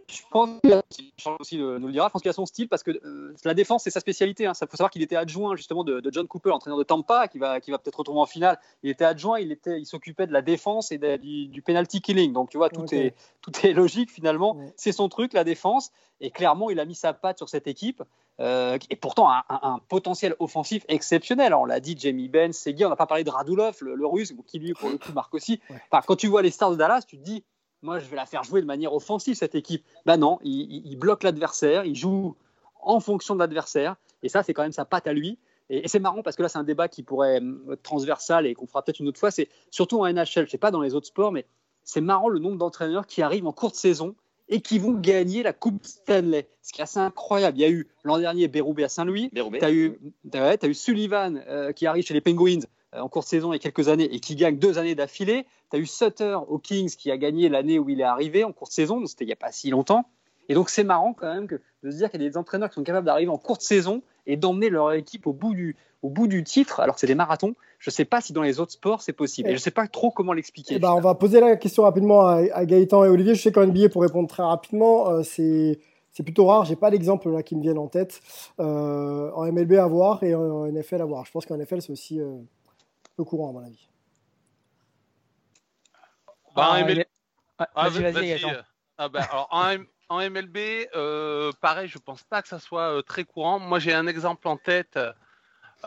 je 0.08 0.22
pense 0.30 0.50
qu'il 0.60 1.12
aussi 1.38 1.58
nous 1.58 1.86
le 1.86 1.92
dira. 1.92 2.08
Je 2.08 2.12
pense 2.12 2.22
qu'il 2.22 2.30
a 2.30 2.34
son 2.34 2.46
style 2.46 2.68
parce 2.68 2.82
que 2.82 2.90
euh, 2.90 3.34
la 3.44 3.54
défense 3.54 3.84
c'est 3.84 3.90
sa 3.90 4.00
spécialité. 4.00 4.46
Hein. 4.46 4.54
Ça 4.54 4.66
faut 4.66 4.76
savoir 4.76 4.90
qu'il 4.90 5.02
était 5.02 5.16
adjoint 5.16 5.56
justement 5.56 5.84
de, 5.84 6.02
John 6.12 6.26
Cooper, 6.26 6.50
entraîneur 6.50 6.78
de 6.78 6.84
Tampa, 6.84 7.28
qui 7.28 7.38
va 7.38 7.60
qui 7.60 7.70
va 7.70 7.78
peut-être 7.78 7.96
retrouver 7.96 8.20
en 8.20 8.26
finale. 8.26 8.58
Il 8.82 8.90
était 8.90 9.04
adjoint, 9.04 9.38
il 9.38 9.52
était, 9.52 9.80
il 9.80 9.86
s'occupait 9.86 10.26
de 10.26 10.32
la 10.32 10.42
défense 10.42 10.92
et 10.92 10.98
du, 10.98 11.62
penalty 11.62 12.00
killing. 12.00 12.32
Donc 12.32 12.50
tu 12.50 12.56
vois 12.56 12.68
tout 12.68 12.86
est 12.94 13.14
tout 13.40 13.52
est 13.66 13.72
logique 13.72 14.10
finalement. 14.10 14.56
C'est 14.76 14.92
son 14.92 15.08
truc 15.08 15.32
la 15.32 15.44
défense 15.44 15.90
et 16.20 16.30
clairement 16.30 16.70
il 16.70 16.80
a 16.80 16.84
mis 16.84 16.94
sa 16.94 17.12
patte 17.12 17.38
sur 17.38 17.48
cette 17.48 17.66
équipe. 17.66 18.02
Euh, 18.40 18.78
et 18.88 18.96
pourtant 18.96 19.30
un, 19.30 19.44
un, 19.48 19.78
potentiel 19.88 20.34
offensif 20.38 20.84
exceptionnel. 20.88 21.54
on 21.54 21.64
l'a 21.64 21.80
dit, 21.80 21.96
Jamie 21.98 22.28
Benn, 22.28 22.52
Segui, 22.52 22.84
on 22.84 22.88
n'a 22.88 22.96
pas 22.96 23.06
parlé 23.06 23.24
de 23.24 23.30
Radulov, 23.30 23.76
le, 23.82 24.06
russe, 24.06 24.32
qui 24.46 24.58
lui 24.58 24.72
pour 24.72 24.88
le 24.88 24.96
coup 24.96 25.12
marque 25.12 25.34
aussi. 25.34 25.60
Enfin, 25.70 26.02
quand 26.06 26.16
tu 26.16 26.28
vois 26.28 26.42
les 26.42 26.50
stars 26.50 26.70
de 26.70 26.76
Dallas, 26.76 27.02
tu 27.06 27.18
te 27.18 27.22
dis 27.22 27.44
moi 27.82 27.98
je 27.98 28.06
vais 28.06 28.16
la 28.16 28.26
faire 28.26 28.44
jouer 28.44 28.60
de 28.60 28.66
manière 28.66 28.94
offensive 28.94 29.34
cette 29.34 29.54
équipe. 29.54 29.84
Bah 30.06 30.16
non, 30.16 30.38
il, 30.42 30.96
bloque 30.96 31.22
l'adversaire, 31.22 31.84
il 31.84 31.94
joue 31.94 32.36
en 32.80 33.00
fonction 33.00 33.34
de 33.34 33.40
l'adversaire, 33.40 33.96
et 34.22 34.28
ça 34.28 34.42
c'est 34.42 34.54
quand 34.54 34.62
même 34.62 34.72
sa 34.72 34.84
patte 34.84 35.06
à 35.06 35.12
lui. 35.12 35.38
Et, 35.70 35.88
c'est 35.88 36.00
marrant 36.00 36.22
parce 36.22 36.36
que 36.36 36.42
là 36.42 36.48
c'est 36.48 36.58
un 36.58 36.64
débat 36.64 36.88
qui 36.88 37.02
pourrait 37.02 37.36
être 37.36 37.82
transversal 37.82 38.46
et 38.46 38.54
qu'on 38.54 38.66
fera 38.66 38.82
peut-être 38.82 39.00
une 39.00 39.08
autre 39.08 39.20
fois. 39.20 39.30
C'est 39.30 39.48
surtout 39.70 40.00
en 40.00 40.12
NHL, 40.12 40.46
je 40.46 40.50
sais 40.50 40.58
pas 40.58 40.70
dans 40.70 40.80
les 40.80 40.94
autres 40.94 41.06
sports, 41.06 41.32
mais 41.32 41.46
c'est 41.84 42.00
marrant 42.00 42.28
le 42.28 42.38
nombre 42.38 42.58
d'entraîneurs 42.58 43.06
qui 43.06 43.22
arrivent 43.22 43.46
en 43.46 43.52
courte 43.52 43.74
saison 43.74 44.14
et 44.48 44.60
qui 44.60 44.78
vont 44.78 44.92
gagner 44.92 45.42
la 45.42 45.52
Coupe 45.52 45.84
Stanley. 45.84 46.46
Ce 46.62 46.72
qui 46.72 46.80
est 46.80 46.84
assez 46.84 46.98
incroyable. 46.98 47.58
Il 47.58 47.62
y 47.62 47.64
a 47.64 47.70
eu 47.70 47.88
l'an 48.04 48.18
dernier 48.18 48.48
Béroubé 48.48 48.84
à 48.84 48.88
Saint-Louis. 48.88 49.30
Tu 49.30 49.40
as, 49.64 49.72
eu, 49.72 49.98
as 50.34 50.66
eu 50.66 50.74
Sullivan 50.74 51.42
euh, 51.48 51.72
qui 51.72 51.86
arrive 51.86 52.04
chez 52.04 52.14
les 52.14 52.20
Penguins 52.20 52.60
euh, 52.94 53.00
en 53.00 53.08
courte 53.08 53.26
saison 53.26 53.52
il 53.52 53.56
y 53.56 53.58
a 53.58 53.58
quelques 53.58 53.88
années 53.88 54.12
et 54.12 54.20
qui 54.20 54.36
gagne 54.36 54.58
deux 54.58 54.78
années 54.78 54.94
d'affilée. 54.94 55.46
Tu 55.70 55.76
as 55.76 55.78
eu 55.78 55.86
Sutter 55.86 56.36
aux 56.48 56.58
Kings 56.58 56.94
qui 56.96 57.10
a 57.10 57.16
gagné 57.16 57.48
l'année 57.48 57.78
où 57.78 57.88
il 57.88 58.00
est 58.00 58.04
arrivé 58.04 58.44
en 58.44 58.52
courte 58.52 58.72
saison, 58.72 59.04
c'était 59.06 59.24
il 59.24 59.28
n'y 59.28 59.32
a 59.32 59.36
pas 59.36 59.52
si 59.52 59.70
longtemps. 59.70 60.06
Et 60.48 60.54
donc 60.54 60.70
c'est 60.70 60.84
marrant 60.84 61.12
quand 61.14 61.32
même 61.32 61.46
de 61.46 61.90
se 61.90 61.96
dire 61.96 62.10
qu'il 62.10 62.20
y 62.20 62.26
a 62.26 62.28
des 62.28 62.36
entraîneurs 62.36 62.68
qui 62.68 62.74
sont 62.74 62.82
capables 62.82 63.06
d'arriver 63.06 63.30
en 63.30 63.38
courte 63.38 63.62
saison 63.62 64.02
et 64.26 64.36
d'emmener 64.36 64.68
leur 64.68 64.92
équipe 64.92 65.26
au 65.26 65.32
bout 65.32 65.54
du, 65.54 65.76
au 66.02 66.08
bout 66.08 66.26
du 66.26 66.44
titre, 66.44 66.80
alors 66.80 66.96
que 66.96 67.00
c'est 67.00 67.06
des 67.06 67.14
marathons. 67.14 67.54
Je 67.78 67.90
ne 67.90 67.92
sais 67.92 68.04
pas 68.04 68.20
si 68.20 68.32
dans 68.32 68.42
les 68.42 68.60
autres 68.60 68.72
sports 68.72 69.02
c'est 69.02 69.12
possible. 69.12 69.48
Et, 69.48 69.52
je 69.52 69.56
ne 69.56 69.60
sais 69.60 69.70
pas 69.70 69.86
trop 69.86 70.10
comment 70.10 70.32
l'expliquer. 70.32 70.74
Eh 70.76 70.78
ben, 70.78 70.92
on 70.92 71.00
va 71.00 71.14
poser 71.14 71.40
la 71.40 71.56
question 71.56 71.84
rapidement 71.84 72.26
à, 72.26 72.64
Gaëtan 72.64 73.04
et 73.04 73.08
Olivier. 73.08 73.34
Je 73.34 73.42
sais 73.42 73.52
qu'en 73.52 73.66
NBA, 73.66 73.88
pour 73.88 74.02
répondre 74.02 74.28
très 74.28 74.42
rapidement, 74.42 75.08
euh, 75.08 75.22
c'est 75.22 75.78
c'est 76.12 76.24
plutôt 76.24 76.44
rare. 76.44 76.66
J'ai 76.66 76.76
pas 76.76 76.90
d'exemple 76.90 77.30
là 77.30 77.42
qui 77.42 77.56
me 77.56 77.62
viennent 77.62 77.78
en 77.78 77.88
tête. 77.88 78.20
Euh, 78.60 79.30
en 79.34 79.50
MLB 79.50 79.72
à 79.74 79.86
voir 79.86 80.22
et 80.22 80.34
en, 80.34 80.66
NFL 80.66 81.00
à 81.00 81.06
voir. 81.06 81.24
Je 81.24 81.30
pense 81.30 81.46
qu'en 81.46 81.56
NFL 81.56 81.80
c'est 81.80 81.92
aussi 81.92 82.20
peu 83.24 83.28
courant 83.28 83.50
à 83.50 83.52
mon 83.52 83.66
avis. 83.66 83.88
Bah, 86.54 86.70
en 86.70 86.84
MLB, 86.84 87.04
ah, 87.58 87.68
ah, 88.98 89.08
bah, 89.08 89.20
alors, 89.30 89.48
en, 90.08 90.30
MLB, 90.30 90.58
pareil, 91.60 91.88
je 91.88 91.98
pense 91.98 92.22
pas 92.24 92.42
que 92.42 92.48
ça 92.48 92.58
soit 92.58 93.02
très 93.04 93.24
courant. 93.24 93.58
Moi, 93.58 93.78
j'ai 93.78 93.94
un 93.94 94.06
exemple 94.06 94.48
en 94.48 94.56
tête 94.56 94.98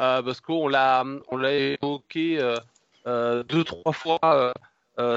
euh, 0.01 0.21
parce 0.21 0.41
qu'on 0.41 0.67
l'a, 0.67 1.05
on 1.29 1.37
l'a 1.37 1.53
évoqué 1.53 2.39
euh, 2.39 2.57
euh, 3.07 3.43
deux, 3.43 3.63
trois 3.63 3.93
fois. 3.93 4.53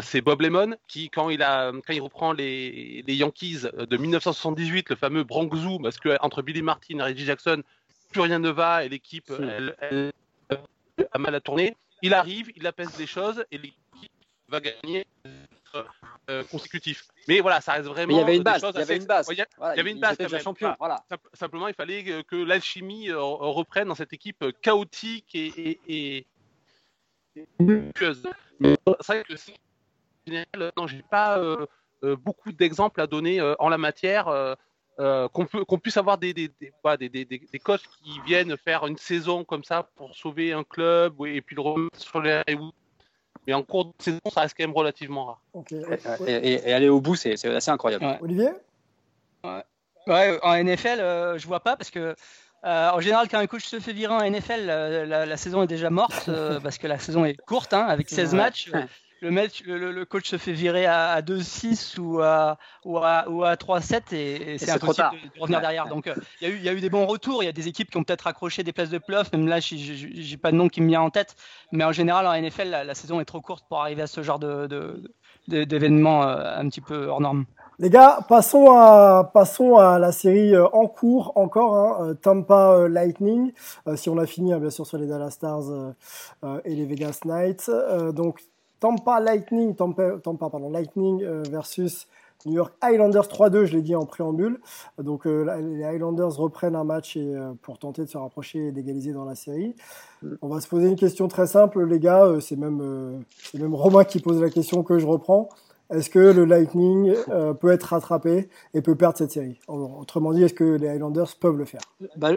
c'est 0.02 0.20
Bob 0.20 0.40
Lemon 0.40 0.76
qui, 0.87 1.10
quand 1.10 1.30
il, 1.30 1.42
a, 1.42 1.72
quand 1.72 1.92
il 1.92 2.00
reprend 2.00 2.32
les, 2.32 3.02
les 3.06 3.14
Yankees 3.14 3.62
de 3.76 3.96
1978, 3.96 4.90
le 4.90 4.96
fameux 4.96 5.25
Bronx 5.25 5.56
Zoo, 5.56 5.78
parce 5.78 5.98
que 5.98 6.16
entre 6.20 6.42
Billy 6.42 6.62
Martin 6.62 6.98
et 6.98 7.02
Reggie 7.02 7.25
Jackson, 7.25 7.62
plus 8.12 8.20
rien 8.20 8.38
ne 8.38 8.50
va 8.50 8.84
et 8.84 8.88
l'équipe 8.88 9.32
elle, 9.90 10.12
a 11.12 11.18
mal 11.18 11.34
à 11.34 11.40
tourner. 11.40 11.76
Il 12.02 12.14
arrive, 12.14 12.50
il 12.57 12.67
apaise 12.67 12.97
les 12.99 13.07
choses 13.07 13.45
et 13.50 13.59
l'équipe 13.59 13.76
va 14.49 14.61
gagner 14.61 15.07
euh, 16.31 16.45
consécutif. 16.50 17.07
Mais 17.26 17.40
voilà, 17.40 17.61
ça 17.61 17.73
reste 17.73 17.87
vraiment. 17.87 18.12
il 18.12 18.19
y 18.19 18.23
avait 18.23 18.37
une 18.37 18.43
base. 18.43 18.62
Il 18.75 18.78
y 18.78 18.83
avait 18.83 18.97
une 18.97 19.07
base. 19.07 19.28
Il 19.31 19.37
y, 19.37 19.81
avait 19.81 19.90
une 19.90 20.00
base. 20.00 20.17
Champion, 20.43 20.75
voilà. 20.78 21.02
Simplement, 21.33 21.69
il 21.69 21.75
fallait 21.75 22.25
que, 22.25 22.37
l'alchimie 22.37 23.11
euh, 23.11 23.21
reprenne 23.21 23.88
dans 23.88 23.95
cette 23.95 24.12
équipe 24.12 24.45
chaotique 24.61 25.35
et, 25.35 25.81
et, 25.88 26.26
Mais 28.61 28.76
c'est 29.00 29.07
vrai 29.07 29.25
que 29.25 29.35
général, 30.26 30.73
non, 30.76 30.87
j'ai 30.87 31.02
pas 31.02 31.38
euh, 31.38 31.67
beaucoup 32.02 32.52
d'exemples 32.52 33.00
à 33.00 33.07
donner 33.07 33.40
en 33.59 33.69
la 33.69 33.78
matière. 33.78 34.57
Qu'on 34.99 35.47
qu'on 35.47 35.78
puisse 35.78 35.97
avoir 35.97 36.19
des 36.19 36.35
des, 36.35 36.50
des, 36.61 37.09
des, 37.09 37.25
des, 37.25 37.59
coachs 37.59 37.87
qui 38.02 38.21
viennent 38.26 38.57
faire 38.57 38.87
une 38.87 38.97
saison 38.97 39.45
comme 39.45 39.62
ça 39.62 39.88
pour 39.95 40.14
sauver 40.17 40.52
un 40.52 40.64
club 40.64 41.14
et 41.25 41.40
puis 41.40 41.55
le 41.55 41.62
remettre 41.62 42.00
sur 42.00 42.21
les 42.21 42.43
mais 43.49 43.55
en 43.55 43.62
cours 43.62 43.87
de 43.87 43.93
saison, 43.99 44.21
ça 44.31 44.43
reste 44.43 44.55
quand 44.59 44.64
même 44.64 44.76
relativement 44.76 45.25
rare. 45.25 45.43
Et, 46.26 46.71
aller 46.71 46.90
au 46.90 47.00
bout, 47.00 47.17
c'est 47.17 47.33
assez 47.47 47.71
incroyable. 47.71 48.19
Olivier? 48.21 48.50
Ouais. 49.43 50.38
En 50.43 50.62
NFL, 50.62 51.00
euh, 51.00 51.38
je 51.38 51.47
vois 51.47 51.61
pas 51.61 51.75
parce 51.75 51.90
que 51.90 52.14
euh, 52.64 52.90
en 52.90 53.00
général, 53.00 53.26
quand 53.28 53.38
un 53.38 53.47
coach 53.47 53.64
se 53.64 53.81
fait 53.81 53.95
virer 53.95 54.12
en 54.12 54.31
NFL, 54.31 54.67
la, 54.67 55.37
saison 55.38 55.62
est 55.62 55.67
déjà 55.67 55.88
morte 55.88 56.25
euh, 56.28 56.61
parce 56.61 56.76
que 56.76 56.87
la 56.87 56.99
saison 56.99 57.25
est 57.25 57.40
courte, 57.47 57.73
hein, 57.73 57.87
avec 57.87 58.11
16 58.11 58.35
matchs 58.35 58.71
le, 59.20 59.92
le, 59.92 60.04
coach 60.04 60.28
se 60.28 60.38
fait 60.38 60.52
virer 60.52 60.87
à, 60.87 61.20
2-6 61.22 61.98
ou 61.98 62.20
à, 62.20 62.58
ou 62.84 62.98
à, 62.98 63.28
ou 63.28 63.44
à 63.44 63.54
3-7 63.54 64.14
et, 64.14 64.58
c'est 64.58 64.70
impossible 64.70 65.08
de, 65.34 65.40
revenir 65.40 65.60
derrière. 65.60 65.88
Donc 65.88 66.06
euh, 66.06 66.14
il 66.40 66.48
y, 66.48 66.62
y, 66.64 66.68
a 66.68 66.72
eu 66.72 66.80
des 66.80 66.90
bons 66.90 67.06
retours, 67.06 67.42
il 67.42 67.46
y 67.46 67.48
a 67.48 67.52
des 67.52 67.68
équipes 67.68 67.90
qui 67.90 67.96
ont 67.96 68.04
peut-être 68.04 68.26
accroché 68.26 68.62
des 68.62 68.72
places 68.72 68.90
de 68.90 68.98
playoff, 68.98 69.32
même 69.32 69.46
là 69.46 69.58
j'ai 69.60 70.37
pas 70.37 70.50
de 70.50 70.56
nom 70.56 70.68
qui 70.68 70.80
me 70.80 70.88
vient 70.88 71.02
en 71.02 71.10
tête, 71.10 71.34
mais 71.72 71.84
en 71.84 71.92
général 71.92 72.26
en 72.26 72.40
NFL 72.40 72.68
la, 72.68 72.94
saison 72.94 73.20
est 73.20 73.25
trop 73.25 73.40
courte 73.40 73.64
pour 73.68 73.80
arriver 73.80 74.02
à 74.02 74.06
ce 74.06 74.23
genre 74.23 74.38
d'événements 75.49 76.25
de, 76.25 76.30
euh, 76.30 76.58
un 76.58 76.69
petit 76.69 76.80
peu 76.80 77.06
hors 77.06 77.21
norme. 77.21 77.45
Les 77.80 77.90
gars, 77.90 78.19
passons 78.28 78.73
à, 78.73 79.30
passons 79.32 79.76
à 79.76 80.00
la 80.00 80.10
série 80.10 80.52
euh, 80.52 80.66
en 80.73 80.88
cours 80.88 81.32
encore, 81.36 81.76
hein, 81.76 82.14
Tampa 82.21 82.88
Lightning, 82.88 83.52
si 83.95 84.10
on 84.10 84.19
a 84.19 84.26
fini 84.26 84.52
hein, 84.52 84.58
bien 84.58 84.71
sûr 84.71 84.84
sur 84.84 84.99
les 84.99 85.06
Dallas 85.06 85.30
Stars 85.30 85.95
et 86.64 86.75
les 86.75 86.86
Vegas 86.86 87.21
Knights. 87.25 87.71
donc 88.12 88.40
Tampa 88.80 89.21
Lightning, 89.21 89.75
Tampa, 89.75 90.19
pardon, 90.23 90.71
Lightning 90.71 91.23
euh, 91.23 91.43
versus 91.50 92.06
New 92.47 92.54
York 92.54 92.73
Highlanders 92.80 93.26
3-2, 93.26 93.64
je 93.64 93.73
l'ai 93.75 93.82
dit 93.82 93.97
en 93.97 94.06
préambule. 94.06 94.60
Donc 94.99 95.26
euh, 95.26 95.60
les 95.60 95.84
Highlanders 95.84 96.36
reprennent 96.36 96.76
un 96.76 96.84
match 96.84 97.17
et, 97.17 97.34
euh, 97.34 97.52
pour 97.62 97.78
tenter 97.78 98.02
de 98.02 98.08
se 98.08 98.17
rapprocher 98.17 98.69
et 98.69 98.73
d'égaliser 98.73 99.12
dans 99.12 99.25
la 99.25 99.34
série. 99.34 99.75
On 100.43 100.49
va 100.49 100.60
se 100.60 100.69
poser 100.69 100.88
une 100.88 100.97
question 100.97 101.26
très 101.26 101.49
simple, 101.49 101.84
les 101.84 101.99
gars. 101.99 102.36
c'est 102.41 102.56
même, 102.56 103.25
même 103.54 103.75
Romain 103.75 104.04
qui 104.04 104.21
pose 104.21 104.41
la 104.41 104.50
question 104.50 104.82
que 104.82 104.99
je 104.99 105.06
reprends. 105.06 105.49
Est-ce 105.91 106.10
que 106.10 106.19
le 106.19 106.45
Lightning 106.45 107.14
peut 107.60 107.71
être 107.71 107.84
rattrapé 107.84 108.50
et 108.75 108.82
peut 108.82 108.95
perdre 108.95 109.17
cette 109.17 109.30
série? 109.30 109.58
Autrement 109.69 110.32
dit, 110.32 110.43
est-ce 110.43 110.54
que 110.54 110.76
les 110.76 110.88
Highlanders 110.88 111.34
peuvent 111.41 111.56
le 111.56 111.64
faire? 111.64 111.80
Bah, 112.17 112.32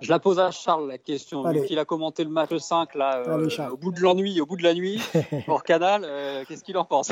je 0.00 0.10
la 0.10 0.18
pose 0.18 0.38
à 0.38 0.50
Charles 0.50 0.88
la 0.88 0.98
question, 0.98 1.48
vu 1.50 1.64
qu'il 1.64 1.78
a 1.78 1.84
commenté 1.84 2.24
le 2.24 2.30
match 2.30 2.54
5 2.56 2.94
là, 2.94 3.22
euh, 3.26 3.70
au 3.70 3.76
bout 3.76 3.92
de 3.92 4.00
l'ennui, 4.00 4.40
au 4.40 4.46
bout 4.46 4.56
de 4.56 4.62
la 4.62 4.74
nuit, 4.74 5.00
hors 5.48 5.62
canal, 5.62 6.02
euh, 6.04 6.44
qu'est-ce 6.46 6.64
qu'il 6.64 6.76
en 6.76 6.84
pense? 6.84 7.10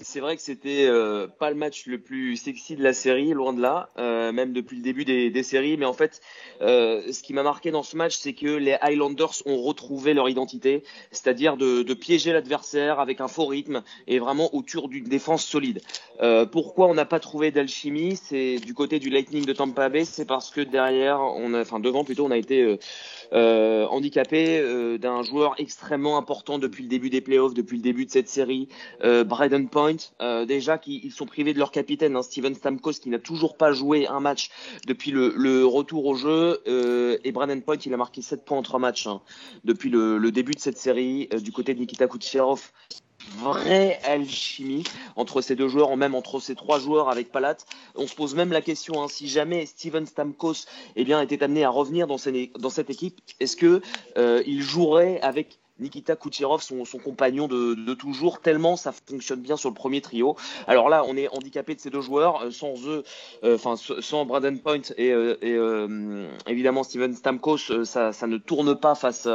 C'est 0.00 0.20
vrai 0.20 0.36
que 0.36 0.42
c'était 0.42 0.86
euh, 0.86 1.26
pas 1.26 1.50
le 1.50 1.56
match 1.56 1.86
le 1.86 1.98
plus 1.98 2.36
sexy 2.36 2.76
de 2.76 2.82
la 2.84 2.92
série, 2.92 3.32
loin 3.32 3.52
de 3.52 3.60
là, 3.60 3.90
euh, 3.98 4.30
même 4.30 4.52
depuis 4.52 4.76
le 4.76 4.82
début 4.82 5.04
des, 5.04 5.30
des 5.30 5.42
séries. 5.42 5.76
Mais 5.76 5.86
en 5.86 5.92
fait, 5.92 6.20
euh, 6.62 7.12
ce 7.12 7.20
qui 7.22 7.32
m'a 7.32 7.42
marqué 7.42 7.72
dans 7.72 7.82
ce 7.82 7.96
match, 7.96 8.16
c'est 8.16 8.32
que 8.32 8.46
les 8.46 8.76
Highlanders 8.80 9.42
ont 9.44 9.60
retrouvé 9.60 10.14
leur 10.14 10.28
identité, 10.28 10.84
c'est-à-dire 11.10 11.56
de, 11.56 11.82
de, 11.82 11.94
piéger 11.94 12.32
l'adversaire 12.32 13.00
avec 13.00 13.20
un 13.20 13.26
faux 13.26 13.46
rythme 13.46 13.82
et 14.06 14.20
vraiment 14.20 14.54
autour 14.54 14.88
d'une 14.88 15.04
défense 15.04 15.44
solide. 15.44 15.80
Euh, 16.20 16.46
pourquoi 16.46 16.86
on 16.86 16.94
n'a 16.94 17.04
pas 17.04 17.18
trouvé 17.18 17.50
d'alchimie 17.50 18.14
C'est 18.14 18.58
du 18.58 18.74
côté 18.74 19.00
du 19.00 19.10
Lightning 19.10 19.44
de 19.44 19.52
Tampa 19.52 19.88
Bay, 19.88 20.04
c'est 20.04 20.26
parce 20.26 20.50
que 20.50 20.60
derrière, 20.60 21.20
on 21.20 21.54
a, 21.54 21.62
enfin 21.62 21.80
devant 21.80 22.04
plutôt, 22.04 22.24
on 22.24 22.30
a 22.30 22.36
été 22.36 22.78
euh, 23.32 23.86
handicapé 23.86 24.98
d'un 25.00 25.22
joueur 25.22 25.56
extrêmement 25.58 26.18
important 26.18 26.60
depuis 26.60 26.84
le 26.84 26.88
début 26.88 27.10
des 27.10 27.20
playoffs, 27.20 27.54
depuis 27.54 27.78
le 27.78 27.82
début 27.82 28.06
de 28.06 28.10
cette 28.10 28.28
série, 28.28 28.68
Braden 29.02 29.68
Point 29.68 29.87
euh, 30.20 30.44
déjà 30.44 30.78
qu'ils 30.78 31.12
sont 31.12 31.26
privés 31.26 31.52
de 31.52 31.58
leur 31.58 31.70
capitaine, 31.70 32.16
hein, 32.16 32.22
Steven 32.22 32.54
Stamkos, 32.54 32.94
qui 32.94 33.08
n'a 33.08 33.18
toujours 33.18 33.56
pas 33.56 33.72
joué 33.72 34.06
un 34.06 34.20
match 34.20 34.50
depuis 34.86 35.10
le, 35.10 35.64
retour 35.66 36.06
au 36.06 36.14
jeu. 36.14 36.60
Euh, 36.66 37.18
et 37.24 37.32
Brandon 37.32 37.60
Point, 37.60 37.76
il 37.84 37.94
a 37.94 37.96
marqué 37.96 38.22
7 38.22 38.44
points 38.44 38.58
en 38.58 38.62
3 38.62 38.80
matchs 38.80 39.06
hein, 39.06 39.20
depuis 39.64 39.90
le, 39.90 40.30
début 40.30 40.52
de 40.52 40.60
cette 40.60 40.78
série. 40.78 41.28
Euh, 41.32 41.40
du 41.40 41.52
côté 41.52 41.74
de 41.74 41.80
Nikita 41.80 42.06
Kucherov, 42.06 42.70
vraie 43.38 43.98
alchimie 44.04 44.84
entre 45.16 45.40
ces 45.40 45.56
deux 45.56 45.68
joueurs, 45.68 45.96
même 45.96 46.14
entre 46.14 46.40
ces 46.40 46.54
trois 46.54 46.78
joueurs 46.78 47.10
avec 47.10 47.30
Palat. 47.30 47.56
On 47.94 48.06
se 48.06 48.14
pose 48.14 48.34
même 48.34 48.52
la 48.52 48.62
question 48.62 49.02
hein, 49.02 49.08
si 49.08 49.28
jamais 49.28 49.66
Steven 49.66 50.06
Stamkos 50.06 50.66
eh 50.96 51.02
était 51.02 51.42
amené 51.42 51.64
à 51.64 51.70
revenir 51.70 52.06
dans, 52.06 52.16
cette 52.16 52.90
équipe, 52.90 53.20
est-ce 53.40 53.56
que 53.56 53.82
il 54.46 54.62
jouerait 54.62 55.20
avec 55.20 55.58
Nikita 55.80 56.16
Kucherov, 56.16 56.62
son, 56.62 56.84
compagnon 56.98 57.48
de, 57.48 57.94
toujours, 57.94 58.40
tellement 58.40 58.76
ça 58.76 58.92
fonctionne 58.92 59.40
bien 59.40 59.56
sur 59.56 59.68
le 59.68 59.74
premier 59.74 60.00
trio. 60.00 60.36
Alors 60.66 60.88
là, 60.88 61.04
on 61.06 61.16
est 61.16 61.28
handicapé 61.28 61.74
de 61.74 61.80
ces 61.80 61.90
deux 61.90 62.00
joueurs, 62.00 62.44
euh, 62.44 62.50
sans 62.50 62.74
eux, 62.86 63.04
euh, 63.44 63.54
enfin 63.54 63.76
sans 63.76 64.24
Braden 64.24 64.58
Point 64.60 64.82
et, 64.96 65.12
euh, 65.12 66.28
évidemment 66.46 66.82
Steven 66.82 67.14
Stamkos, 67.14 67.84
ça, 67.84 68.12
ça, 68.12 68.26
ne 68.26 68.36
tourne 68.36 68.74
pas 68.74 68.94
face 68.94 69.28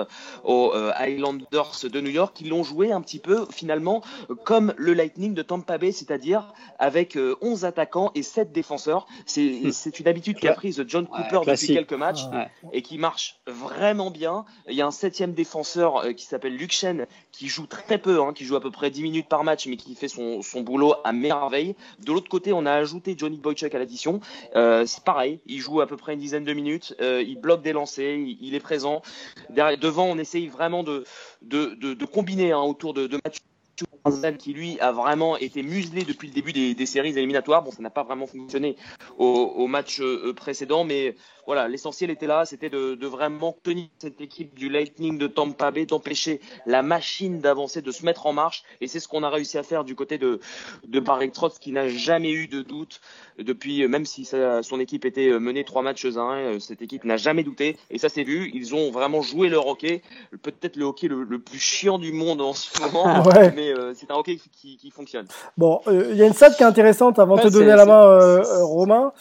aux 0.44 0.72
Highlanders 0.74 1.72
de 1.84 2.02
New 2.02 2.10
York, 2.10 2.36
qui 2.36 2.46
l'ont 2.46 2.64
joué 2.64 2.92
un 2.92 3.02
petit 3.02 3.20
peu 3.20 3.46
finalement 3.50 4.02
comme 4.44 4.74
le 4.78 4.94
Lightning 4.94 5.34
de 5.34 5.42
Tampa 5.42 5.78
Bay, 5.78 5.92
c'est-à-dire 5.92 6.54
avec 6.80 7.18
11 7.42 7.66
attaquants 7.66 8.12
et 8.16 8.24
7 8.24 8.52
défenseurs. 8.52 9.08
Hmm. 9.36 9.72
C'est 9.72 10.00
une 10.00 10.08
habitude 10.08 10.40
qu'a 10.40 10.54
prise 10.54 10.84
John 10.88 11.08
Cooper 11.08 11.40
depuis 11.46 11.68
quelques 11.68 11.94
matchs 11.94 12.24
et 12.72 12.82
qui 12.82 12.98
marche 12.98 13.40
vraiment 13.48 14.12
bien. 14.12 14.46
Il 14.68 14.76
y 14.76 14.82
a 14.82 14.86
un 14.86 14.92
septième 14.92 15.34
défenseur 15.34 16.04
qui 16.16 16.26
s'appelle 16.34 16.56
Luc 16.56 16.72
Chen, 16.72 17.06
qui 17.32 17.48
joue 17.48 17.66
très 17.66 17.98
peu, 17.98 18.22
hein, 18.22 18.34
qui 18.34 18.46
joue 18.46 18.56
à 18.56 18.62
peu 18.62 18.72
près 18.72 18.90
10 18.90 19.04
minutes 19.04 19.28
par 19.28 19.44
match, 19.44 19.68
mais 19.68 19.78
qui 19.78 19.96
fait 19.96 20.08
son, 20.08 20.42
boulot 20.62 20.96
à 21.04 21.12
merveille. 21.12 21.76
De 22.00 22.12
l'autre 22.12 22.30
côté, 22.30 22.54
on 22.54 22.66
a 22.66 22.74
ajouté 22.74 23.16
Johnny 23.18 23.38
Boychuk 23.38 23.74
à 23.74 23.80
l'addition. 23.80 24.20
Euh, 24.56 24.86
c'est 24.86 25.04
pareil, 25.04 25.40
il 25.46 25.60
joue 25.60 25.82
à 25.82 25.88
peu 25.88 25.98
près 25.98 26.14
une 26.14 26.20
dizaine 26.20 26.44
de 26.44 26.54
minutes, 26.54 26.96
euh, 27.02 27.24
il 27.26 27.40
bloque 27.40 27.62
des 27.62 27.74
lancers, 27.74 28.18
il, 28.18 28.56
est 28.56 28.60
présent. 28.60 29.02
devant, 29.50 30.06
on 30.06 30.18
essaye 30.18 30.48
vraiment 30.48 30.84
de, 30.84 31.04
de, 31.42 32.06
combiner 32.06 32.52
hein, 32.52 32.62
autour 32.62 32.94
de, 32.94 33.08
de 33.08 33.20
Mathieu 33.24 33.42
qui 34.38 34.54
lui 34.54 34.80
a 34.80 34.92
vraiment 34.92 35.38
été 35.38 35.64
muselé 35.64 36.04
depuis 36.04 36.28
le 36.28 36.34
début 36.34 36.52
des, 36.52 36.86
séries 36.86 37.18
éliminatoires. 37.18 37.64
Bon, 37.64 37.72
ça 37.72 37.82
n'a 37.82 37.90
pas 37.90 38.04
vraiment 38.04 38.28
fonctionné 38.28 38.76
au, 39.18 39.26
au 39.26 39.68
match 39.68 40.02
euh, 40.02 40.34
précédent, 40.34 40.84
mais 40.84 41.16
voilà, 41.46 41.68
l'essentiel 41.68 42.10
était 42.10 42.28
là, 42.28 42.46
c'était 42.46 42.70
de, 42.70 42.96
de, 42.96 43.08
vraiment 43.08 43.56
tenir 43.64 43.88
cette 44.00 44.22
équipe 44.22 44.54
du 44.54 44.70
Lightning 44.70 45.18
de 45.18 45.28
Tampa 45.28 45.72
Bay, 45.72 45.86
d'empêcher 45.86 46.40
la 46.66 46.82
machine 46.82 47.40
d'avancer, 47.40 47.82
de 47.82 47.92
se 47.92 48.06
mettre 48.06 48.28
en 48.28 48.34
marche, 48.34 48.64
et 48.82 48.88
c'est 48.88 49.00
ce 49.00 49.08
qu'on 49.08 49.24
a 49.24 49.30
réussi 49.30 49.58
à 49.58 49.64
faire 49.64 49.84
du 49.84 49.96
côté 49.96 50.18
de, 50.18 50.40
de 50.88 51.00
Barry 51.00 51.32
Trotz, 51.32 51.60
qui 51.60 51.72
n'a 51.72 51.88
jamais 51.90 52.32
eu 52.32 52.48
de 52.48 52.62
doute 52.62 53.02
depuis, 53.38 53.86
même 53.88 54.06
si 54.06 54.26
son 54.26 54.80
équipe 54.80 55.06
était 55.06 55.38
menée 55.40 55.64
trois 55.64 55.82
matchs 55.82 56.06
à 56.06 56.22
un, 56.22 56.60
cette 56.60 56.82
équipe 56.82 57.04
n'a 57.04 57.18
jamais 57.18 57.44
douté, 57.44 57.78
et 57.90 57.98
ça 57.98 58.10
s'est 58.10 58.24
vu, 58.24 58.50
ils 58.54 58.74
ont 58.74 58.92
vraiment 58.92 59.22
joué 59.22 59.50
leur 59.50 59.68
hockey, 59.68 60.02
peut-être 60.42 60.78
le 60.78 60.86
hockey 60.86 61.08
le, 61.08 61.40
plus 61.40 61.60
chiant 61.60 62.00
du 62.00 62.14
monde 62.14 62.42
en 62.42 62.54
ce 62.54 62.82
moment, 62.82 63.24
mais 63.56 63.72
euh, 63.72 63.93
c'est 63.94 64.12
un 64.12 64.16
hockey 64.16 64.38
qui, 64.52 64.78
qui 64.78 64.92
fonctionne. 64.92 65.26
Bon, 65.58 65.82
euh, 65.88 66.10
il 66.12 66.18
y 66.18 66.24
a 66.24 66.28
une 66.28 66.34
stat 66.34 66.52
qui 66.52 66.64
est 66.64 66.66
intéressante 66.66 67.20
avant 67.20 67.36
de 67.36 67.42
te 67.42 67.48
donner 67.48 67.76
la 67.76 67.86
main, 67.86 68.04
euh, 68.04 68.44
Romain, 68.64 69.14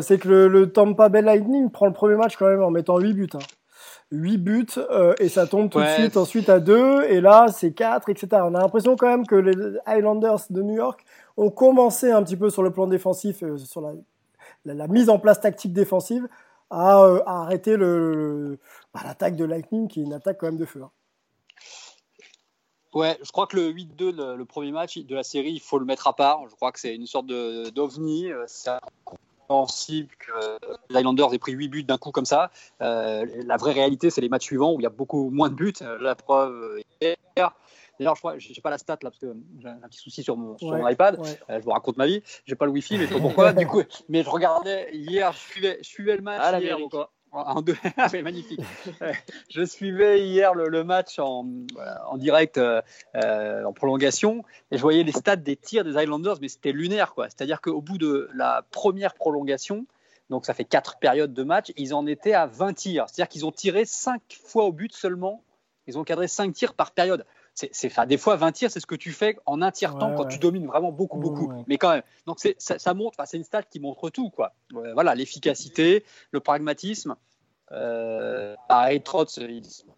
c'est 0.00 0.18
que 0.18 0.28
le, 0.28 0.48
le 0.48 0.70
Tampa 0.72 1.08
Bay 1.08 1.22
Lightning 1.22 1.70
prend 1.70 1.86
le 1.86 1.92
premier 1.92 2.16
match 2.16 2.36
quand 2.36 2.46
même 2.46 2.62
en 2.62 2.70
mettant 2.70 2.98
8 2.98 3.12
buts. 3.14 3.28
Hein. 3.34 3.38
8 4.12 4.38
buts 4.38 4.66
euh, 4.76 5.14
et 5.20 5.28
ça 5.28 5.46
tombe 5.46 5.70
tout 5.70 5.80
de 5.80 5.86
suite 5.86 6.16
ensuite 6.16 6.48
à 6.48 6.58
2 6.58 7.04
et 7.04 7.20
là 7.20 7.46
c'est 7.52 7.72
4 7.72 8.08
etc. 8.08 8.28
On 8.44 8.54
a 8.54 8.60
l'impression 8.60 8.96
quand 8.96 9.08
même 9.08 9.26
que 9.26 9.36
les 9.36 9.54
Highlanders 9.86 10.40
de 10.50 10.62
New 10.62 10.74
York 10.74 11.04
ont 11.36 11.50
commencé 11.50 12.10
un 12.10 12.22
petit 12.22 12.36
peu 12.36 12.50
sur 12.50 12.62
le 12.62 12.72
plan 12.72 12.86
défensif, 12.86 13.42
euh, 13.42 13.56
sur 13.56 13.80
la, 13.80 13.92
la, 14.64 14.88
mise 14.88 15.08
en 15.10 15.18
place 15.18 15.40
tactique 15.40 15.72
défensive 15.72 16.26
à, 16.70 17.02
euh, 17.04 17.22
à 17.24 17.42
arrêter 17.42 17.76
le, 17.76 18.58
bah, 18.92 19.00
l'attaque 19.04 19.36
de 19.36 19.44
Lightning 19.44 19.86
qui 19.86 20.00
est 20.00 20.04
une 20.04 20.12
attaque 20.12 20.38
quand 20.38 20.46
même 20.46 20.58
de 20.58 20.66
feu. 20.66 20.82
Hein. 20.82 20.90
Ouais, 22.92 23.18
je 23.22 23.30
crois 23.30 23.46
que 23.46 23.56
le 23.56 23.72
8-2, 23.72 24.36
le, 24.36 24.44
premier 24.44 24.72
match 24.72 24.98
de 24.98 25.14
la 25.14 25.22
série, 25.22 25.52
il 25.52 25.60
faut 25.60 25.78
le 25.78 25.84
mettre 25.84 26.06
à 26.08 26.14
part. 26.14 26.48
Je 26.48 26.54
crois 26.56 26.72
que 26.72 26.80
c'est 26.80 26.94
une 26.94 27.06
sorte 27.06 27.26
de, 27.26 27.70
d'ovni. 27.70 28.28
C'est 28.46 28.70
que 30.18 30.58
les 30.90 31.00
Islanders 31.00 31.34
aient 31.34 31.38
pris 31.38 31.52
8 31.52 31.68
buts 31.68 31.84
d'un 31.84 31.98
coup 31.98 32.10
comme 32.10 32.24
ça. 32.24 32.50
Euh, 32.82 33.26
la 33.44 33.56
vraie 33.56 33.72
réalité, 33.72 34.10
c'est 34.10 34.20
les 34.20 34.28
matchs 34.28 34.44
suivants 34.44 34.72
où 34.72 34.80
il 34.80 34.84
y 34.84 34.86
a 34.86 34.90
beaucoup 34.90 35.30
moins 35.30 35.48
de 35.48 35.54
buts. 35.54 35.74
La 36.00 36.14
preuve 36.14 36.80
hier. 37.00 37.16
D'ailleurs, 38.00 38.14
je 38.14 38.20
crois, 38.20 38.38
j'ai 38.38 38.62
pas 38.62 38.70
la 38.70 38.78
stat 38.78 38.94
là 39.02 39.10
parce 39.10 39.18
que 39.18 39.36
j'ai 39.58 39.68
un 39.68 39.88
petit 39.88 39.98
souci 39.98 40.22
sur 40.22 40.34
mon, 40.34 40.56
iPad. 40.88 41.20
Euh, 41.50 41.58
je 41.58 41.64
vous 41.64 41.70
raconte 41.70 41.98
ma 41.98 42.06
vie. 42.06 42.22
J'ai 42.46 42.54
pas 42.54 42.64
le 42.64 42.70
Wi-Fi, 42.70 42.96
mais 42.96 43.04
je 43.04 43.08
sais 43.08 43.14
pas 43.14 43.20
pourquoi. 43.20 43.52
du 43.52 43.66
coup, 43.66 43.82
mais 44.08 44.22
je 44.22 44.30
regardais 44.30 44.88
hier, 44.94 45.32
je 45.32 45.38
suivais, 45.38 45.78
je 45.82 45.86
suivais 45.86 46.16
le 46.16 46.22
match 46.22 46.40
ah, 46.42 46.58
hier. 46.58 46.78
En 47.32 47.62
deux... 47.62 47.76
Ah, 47.96 48.08
magnifique. 48.22 48.60
je 49.50 49.64
suivais 49.64 50.26
hier 50.26 50.54
le, 50.54 50.84
match 50.84 51.18
en, 51.18 51.44
direct, 52.16 52.58
euh, 52.58 52.82
euh, 53.16 53.64
en 53.64 53.72
prolongation, 53.72 54.44
et 54.70 54.76
je 54.76 54.82
voyais 54.82 55.04
les 55.04 55.12
stats 55.12 55.36
des 55.36 55.56
tirs 55.56 55.84
des 55.84 56.00
Islanders, 56.00 56.38
mais 56.40 56.48
c'était 56.48 56.72
lunaire, 56.72 57.14
quoi. 57.14 57.28
C'est-à-dire 57.28 57.60
qu'au 57.60 57.80
bout 57.80 57.98
de 57.98 58.28
la 58.34 58.64
première 58.70 59.14
prolongation, 59.14 59.86
donc 60.28 60.46
ça 60.46 60.54
fait 60.54 60.64
quatre 60.64 60.98
périodes 60.98 61.32
de 61.32 61.42
match, 61.42 61.72
ils 61.76 61.94
en 61.94 62.06
étaient 62.06 62.34
à 62.34 62.46
20 62.46 62.74
tirs. 62.74 63.06
C'est-à-dire 63.08 63.28
qu'ils 63.28 63.46
ont 63.46 63.52
tiré 63.52 63.84
5 63.84 64.20
fois 64.44 64.64
au 64.64 64.72
but 64.72 64.92
seulement. 64.92 65.42
Ils 65.86 65.98
ont 65.98 66.04
cadré 66.04 66.28
5 66.28 66.52
tirs 66.52 66.74
par 66.74 66.92
période 66.92 67.26
c'est 67.54 68.06
des 68.06 68.16
fois 68.16 68.36
20 68.36 68.52
tirs, 68.52 68.70
c'est 68.70 68.80
ce 68.80 68.86
que 68.86 68.94
tu 68.94 69.12
fais 69.12 69.36
en 69.46 69.60
un 69.62 69.70
tiers 69.70 69.96
temps 69.98 70.14
quand 70.14 70.26
tu 70.26 70.38
domines 70.38 70.66
vraiment 70.66 70.92
beaucoup, 70.92 71.18
beaucoup. 71.18 71.52
Mais 71.66 71.76
quand 71.78 71.90
même, 71.90 72.02
donc 72.26 72.38
ça, 72.58 72.78
ça 72.78 72.94
montre, 72.94 73.18
c'est 73.26 73.36
une 73.36 73.44
stat 73.44 73.62
qui 73.64 73.80
montre 73.80 74.10
tout, 74.10 74.30
quoi. 74.30 74.54
Voilà, 74.94 75.14
l'efficacité, 75.14 76.04
le 76.32 76.40
pragmatisme. 76.40 77.16
Euh, 77.72 78.56
Trotz, 79.04 79.38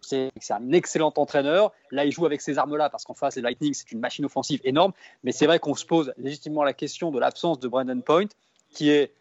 c'est 0.01 0.31
un 0.51 0.71
excellent 0.71 1.13
entraîneur. 1.17 1.71
Là, 1.91 2.05
il 2.05 2.11
joue 2.11 2.25
avec 2.25 2.41
ces 2.41 2.57
armes-là 2.57 2.89
parce 2.89 3.03
qu'en 3.03 3.15
face, 3.15 3.35
les 3.35 3.41
Lightning, 3.41 3.73
c'est 3.73 3.91
une 3.91 3.99
machine 3.99 4.25
offensive 4.25 4.61
énorme. 4.63 4.93
Mais 5.23 5.31
c'est 5.31 5.47
vrai 5.47 5.59
qu'on 5.59 5.73
se 5.73 5.85
pose 5.85 6.13
légitimement 6.17 6.63
la 6.63 6.73
question 6.73 7.09
de 7.09 7.19
l'absence 7.19 7.59
de 7.59 7.67
Brandon 7.67 7.99
Point, 8.01 8.27
qui 8.69 8.89
est 8.89 9.13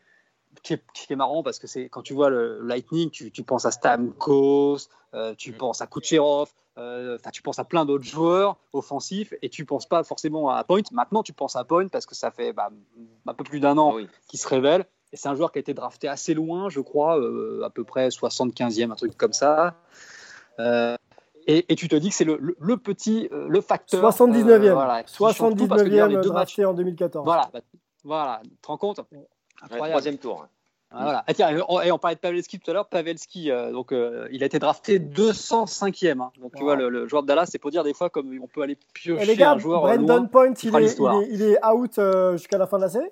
qui 0.63 0.75
est, 0.75 1.17
marrant 1.17 1.43
parce 1.43 1.59
que 1.59 1.67
c'est 1.67 1.89
quand 1.89 2.03
tu 2.03 2.13
vois 2.13 2.29
le 2.29 2.61
Lightning, 2.63 3.11
tu, 3.11 3.31
penses 3.43 3.65
à 3.65 3.71
Stamkos, 3.71 4.89
euh, 5.15 5.35
tu 5.35 5.53
mm. 5.53 5.57
penses 5.57 5.81
à 5.81 5.87
Kucherov, 5.87 6.53
euh, 6.79 7.19
tu 7.33 7.43
penses 7.43 7.59
à 7.59 7.65
plein 7.65 7.85
d'autres 7.85 8.05
joueurs 8.05 8.57
offensifs 8.73 9.35
et 9.43 9.49
tu 9.49 9.65
penses 9.65 9.87
pas 9.87 10.03
forcément 10.05 10.51
à 10.51 10.65
Point. 10.65 10.83
Maintenant, 10.93 11.23
tu 11.23 11.33
penses 11.33 11.57
à 11.57 11.65
Point 11.65 11.89
parce 11.89 12.07
que 12.07 12.15
ça 12.15 12.31
fait 12.31 12.53
bah, 12.53 12.71
un 13.27 13.35
peu 13.35 13.45
plus 13.45 13.61
d'un 13.61 13.77
an 13.79 13.97
qu'il 14.29 14.39
se 14.39 14.49
révèle. 14.49 14.87
Et 15.13 15.17
c'est 15.17 15.29
un 15.29 15.35
joueur 15.35 15.53
qui 15.53 15.59
a 15.59 15.61
été 15.61 15.75
drafté 15.75 16.09
assez 16.09 16.33
loin, 16.33 16.71
je 16.71 16.81
crois, 16.81 17.21
euh, 17.21 17.63
à 17.65 17.71
peu 17.71 17.85
près 17.85 18.09
75e, 18.09 18.91
un 18.91 18.95
truc 18.95 19.17
comme 19.17 19.35
ça. 19.35 19.77
Et, 21.47 21.75
tu 21.75 21.89
te 21.89 21.97
dis 21.97 22.09
que 22.09 22.15
c'est 22.15 22.25
le, 22.25 22.77
petit, 22.77 23.29
le 23.31 23.61
facteur. 23.61 24.11
79e. 24.11 24.73
Voilà, 24.73 25.03
79e 25.03 26.21
drafté 26.23 26.65
en 26.65 26.73
2014. 26.73 27.25
Voilà, 27.25 27.51
bah, 27.53 27.61
voilà, 28.05 28.41
tu 28.45 28.51
te 28.51 28.67
rends 28.67 28.79
compte? 28.79 29.01
Troisième 29.69 30.19
tour. 30.19 30.47
Ah, 30.95 31.03
voilà. 31.05 31.25
Ah, 31.27 31.35
tiens, 31.35 31.65
on, 31.69 31.81
et 31.81 31.91
on 31.91 31.99
parlait 31.99 32.17
de 32.17 32.21
Pavelski 32.21 32.59
tout 32.59 32.71
à 32.71 32.75
l'heure. 32.75 32.89
Pavelski, 32.89 33.51
euh, 33.51 33.73
donc, 33.73 33.93
euh, 33.93 34.29
il 34.31 34.43
a 34.43 34.47
été 34.47 34.59
drafté 34.59 34.99
205e. 34.99 36.21
Hein. 36.21 36.33
Donc, 36.41 36.55
tu 36.55 36.63
vois, 36.63 36.77
le, 36.77 37.09
joueur 37.09 37.23
de 37.23 37.29
Dallas, 37.29 37.47
c'est 37.47 37.59
pour 37.59 37.71
dire 37.71 37.85
des 37.85 37.95
fois 37.95 38.11
comme 38.11 38.39
on 38.43 38.47
peut 38.47 38.63
aller 38.63 38.77
piocher 38.93 39.25
les 39.25 39.37
gars, 39.37 39.53
un 39.53 39.59
joueur. 39.59 39.87
Euh, 39.87 39.97
Brandon 39.97 40.27
Point, 40.27 40.55
il 40.63 40.75
est, 40.77 40.99
il, 41.31 41.43
est, 41.43 41.65
out 41.65 42.01
jusqu'à 42.33 42.59
la 42.59 42.67
fin 42.67 42.77
de 42.77 42.83
la 42.83 42.91
série? 42.91 43.11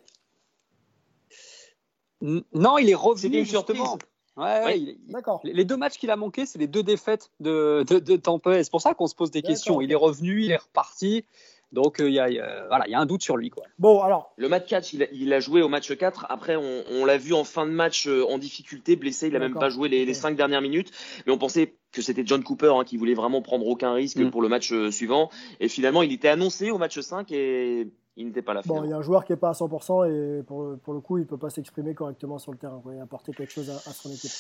Non, 2.21 2.77
il 2.79 2.91
est 2.91 2.95
revenu 2.95 3.45
justement. 3.45 3.99
Ouais, 4.37 4.65
ouais, 4.65 4.97
D'accord. 5.09 5.41
Les 5.45 5.65
deux 5.65 5.77
matchs 5.77 5.99
qu'il 5.99 6.11
a 6.11 6.17
manqué, 6.17 6.47
c'est 6.47 6.59
les 6.59 6.67
deux 6.67 6.83
défaites 6.83 7.31
de, 7.41 7.85
de, 7.89 7.99
de 7.99 8.17
Tampa. 8.17 8.63
C'est 8.63 8.71
pour 8.71 8.81
ça 8.81 8.95
qu'on 8.95 9.07
se 9.07 9.15
pose 9.15 9.31
des 9.31 9.43
questions. 9.43 9.81
Il 9.81 9.91
est 9.91 9.97
revenu, 9.97 10.43
il 10.43 10.51
est 10.51 10.57
reparti. 10.57 11.25
Donc, 11.73 12.01
euh, 12.01 12.09
il 12.09 12.15
y, 12.15 12.19
a, 12.19 12.67
voilà, 12.67 12.89
y 12.89 12.95
a 12.95 12.99
un 12.99 13.07
doute 13.07 13.23
sur 13.23 13.37
lui. 13.37 13.51
Quoi. 13.51 13.65
Bon, 13.79 14.01
alors. 14.01 14.33
Le 14.37 14.49
match 14.49 14.67
4, 14.69 14.93
il 15.13 15.33
a, 15.33 15.41
joué 15.41 15.63
au 15.63 15.69
match 15.69 15.95
4. 15.97 16.27
Après, 16.29 16.57
on, 16.57 17.05
l'a 17.05 17.17
vu 17.17 17.33
en 17.33 17.45
fin 17.45 17.65
de 17.65 17.71
match 17.71 18.09
euh, 18.09 18.25
en 18.29 18.39
difficulté, 18.39 18.97
blessé. 18.97 19.29
Il 19.29 19.35
n'a 19.35 19.39
même 19.39 19.55
pas 19.55 19.69
joué 19.69 19.89
les, 19.89 20.05
les 20.05 20.15
cinq 20.15 20.37
dernières 20.37 20.63
minutes. 20.63 20.91
Mais 21.27 21.33
on 21.33 21.39
pensait 21.39 21.75
que 21.93 22.03
c'était 22.03 22.23
John 22.27 22.43
Cooper 22.43 22.73
hein, 22.77 22.85
qui 22.85 22.97
voulait 22.97 23.15
vraiment 23.15 23.41
prendre 23.41 23.67
aucun 23.67 23.93
risque 23.93 24.19
mm. 24.19 24.31
pour 24.31 24.43
le 24.43 24.49
match 24.49 24.73
euh, 24.73 24.91
suivant. 24.91 25.31
Et 25.61 25.69
finalement, 25.69 26.03
il 26.03 26.13
était 26.13 26.29
annoncé 26.29 26.73
au 26.73 26.79
match 26.79 26.99
5 26.99 27.31
et 27.31 27.89
il 28.17 28.27
n'était 28.27 28.43
pas 28.43 28.55
là. 28.55 28.63
Bon, 28.67 28.83
il 28.83 28.91
y 28.91 28.93
a 28.93 28.97
un 28.97 29.03
joueur 29.03 29.25
qui 29.25 29.33
n'est 29.33 29.39
pas 29.39 29.51
à 29.51 29.53
100% 29.53 30.11
et 30.11 30.43
pour, 30.43 30.77
pour 30.83 30.95
le 30.95 31.01
coup, 31.01 31.19
il 31.19 31.23
ne 31.23 31.27
peut 31.27 31.39
pas 31.39 31.51
s'exprimer 31.51 31.95
correctement 31.95 32.39
sur 32.39 32.51
le 32.51 32.59
terrain 32.59 32.83
et 32.93 33.01
apporter 33.01 33.33
quelque 33.33 33.53
chose 33.53 33.71
à, 33.71 33.93
son 33.93 34.11
équipe. 34.11 34.31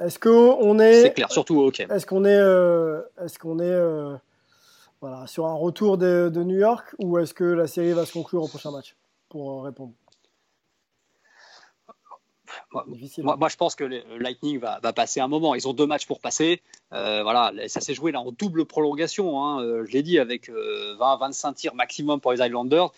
Est-ce 0.00 0.18
qu'on 0.18 0.78
est. 0.80 1.02
C'est 1.02 1.14
clair, 1.14 1.32
surtout 1.32 1.60
ok. 1.60 1.80
Est-ce 1.80 2.06
qu'on 2.06 2.24
est. 2.26 3.24
est-ce 3.24 3.38
qu'on 3.38 3.58
est 3.58 4.18
voilà, 5.02 5.26
sur 5.26 5.46
un 5.46 5.54
retour 5.54 5.98
de, 5.98 6.30
New 6.32 6.58
York 6.58 6.94
ou 7.00 7.18
est-ce 7.18 7.34
que 7.34 7.42
la 7.42 7.66
série 7.66 7.92
va 7.92 8.06
se 8.06 8.12
conclure 8.12 8.44
au 8.44 8.46
prochain 8.46 8.70
match 8.70 8.94
Pour 9.28 9.50
euh, 9.50 9.62
répondre? 9.62 9.94
Moi, 12.72 13.48
je 13.48 13.56
pense 13.56 13.74
que 13.74 13.82
le 13.82 14.18
Lightning 14.18 14.60
va, 14.60 14.80
passer 14.92 15.18
un 15.18 15.26
moment. 15.26 15.56
Ils 15.56 15.66
ont 15.66 15.72
deux 15.72 15.86
matchs 15.86 16.06
pour 16.06 16.20
passer. 16.20 16.62
Euh, 16.92 17.24
voilà, 17.24 17.52
ça 17.66 17.80
s'est 17.80 17.94
joué 17.94 18.12
là 18.12 18.20
en 18.20 18.30
double 18.30 18.64
prolongation. 18.64 19.44
Hein. 19.44 19.62
Euh, 19.62 19.84
je 19.86 19.92
l'ai 19.92 20.04
dit 20.04 20.20
avec 20.20 20.48
20-25 20.48 21.54
tirs 21.54 21.74
maximum 21.74 22.20
pour 22.20 22.32
les 22.32 22.40
Islanders. 22.40 22.92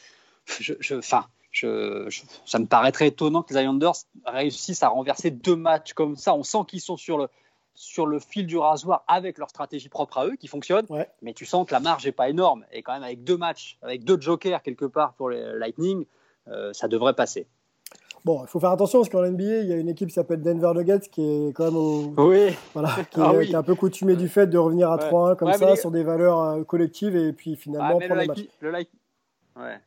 Je, 0.61 0.75
je, 0.81 1.01
ça 1.01 2.59
me 2.59 2.67
paraîtrait 2.67 3.09
étonnant 3.09 3.43
que 3.43 3.55
les 3.55 3.61
Islanders 3.61 3.95
réussissent 4.27 4.83
à 4.83 4.89
renverser 4.89 5.31
deux 5.31 5.57
matchs 5.57 5.95
comme 5.95 6.17
ça. 6.17 6.35
On 6.35 6.43
sent 6.43 6.59
qu'ils 6.69 6.83
sont 6.83 6.99
sur 6.99 7.17
le, 7.17 7.29
sur 7.75 8.07
le 8.07 8.19
fil 8.19 8.47
du 8.47 8.57
rasoir 8.57 9.05
avec 9.09 9.39
leur 9.39 9.51
stratégie 9.51 9.89
propre 9.89 10.19
à 10.19 10.27
eux 10.27 10.37
qui 10.37 10.47
fonctionne. 10.47 10.87
Mais 11.23 11.33
tu 11.35 11.45
sens 11.45 11.67
que 11.67 11.73
la 11.73 11.81
marge 11.81 12.07
n'est 12.07 12.13
pas 12.13 12.29
énorme. 12.29 12.65
Et 12.73 12.83
quand 12.83 12.93
même, 12.93 13.03
avec 13.03 13.25
deux 13.25 13.37
matchs, 13.37 13.79
avec 13.83 14.05
deux 14.05 14.21
jokers 14.21 14.63
quelque 14.63 14.85
part 14.85 15.15
pour 15.15 15.31
les 15.31 15.59
Lightning, 15.59 16.07
euh, 16.49 16.73
ça 16.73 16.89
devrait 16.89 17.15
passer. 17.15 17.47
Bon, 18.25 18.43
il 18.43 18.49
faut 18.49 18.59
faire 18.59 18.71
attention 18.71 19.01
parce 19.01 19.11
qu'en 19.11 19.21
NBA, 19.21 19.61
il 19.61 19.67
y 19.67 19.73
a 19.73 19.77
une 19.77 19.89
équipe 19.89 20.09
qui 20.09 20.15
s'appelle 20.15 20.41
Denver 20.41 20.73
Nuggets 20.75 21.11
qui 21.11 21.21
est 21.21 21.53
quand 21.53 21.67
même 21.67 21.77
au... 21.77 22.15
oui. 22.17 22.57
voilà, 22.73 22.89
qui, 23.11 23.21
est, 23.21 23.55
ah 23.55 23.59
un 23.59 23.63
peu 23.63 23.75
coutumé 23.75 24.17
du 24.17 24.29
fait 24.29 24.47
de 24.47 24.57
revenir 24.57 24.91
à 24.91 24.97
3-1 24.97 25.37
comme 25.37 25.53
ça 25.53 25.77
sur 25.77 25.91
des 25.91 26.03
valeurs 26.03 26.41
euh, 26.41 26.65
collectives 26.65 27.17
et 27.17 27.35
puis 27.35 27.55
finalement 27.55 27.99
ah, 28.01 28.07
prendre 28.07 28.23
le, 28.23 28.27
match. 28.27 28.39
Le, 28.61 28.73
ouais. 28.73 29.79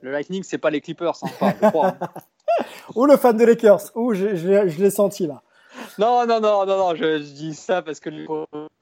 le 0.00 0.10
Lightning, 0.12 0.44
c'est 0.44 0.58
pas 0.58 0.70
les 0.70 0.80
Clippers, 0.80 1.16
hein, 1.22 1.52
je 1.60 1.68
crois. 1.68 1.96
Ou 2.94 3.04
le 3.04 3.16
fan 3.16 3.36
de 3.36 3.44
Lakers. 3.44 3.90
Ou 3.96 4.14
je, 4.14 4.36
je 4.36 4.80
l'ai 4.80 4.90
senti 4.90 5.26
là. 5.26 5.42
Non, 5.98 6.26
non, 6.26 6.40
non, 6.40 6.66
non, 6.66 6.76
non, 6.76 6.94
je, 6.94 7.18
dis 7.18 7.54
ça 7.54 7.82
parce 7.82 8.00
que 8.00 8.10
les 8.10 8.26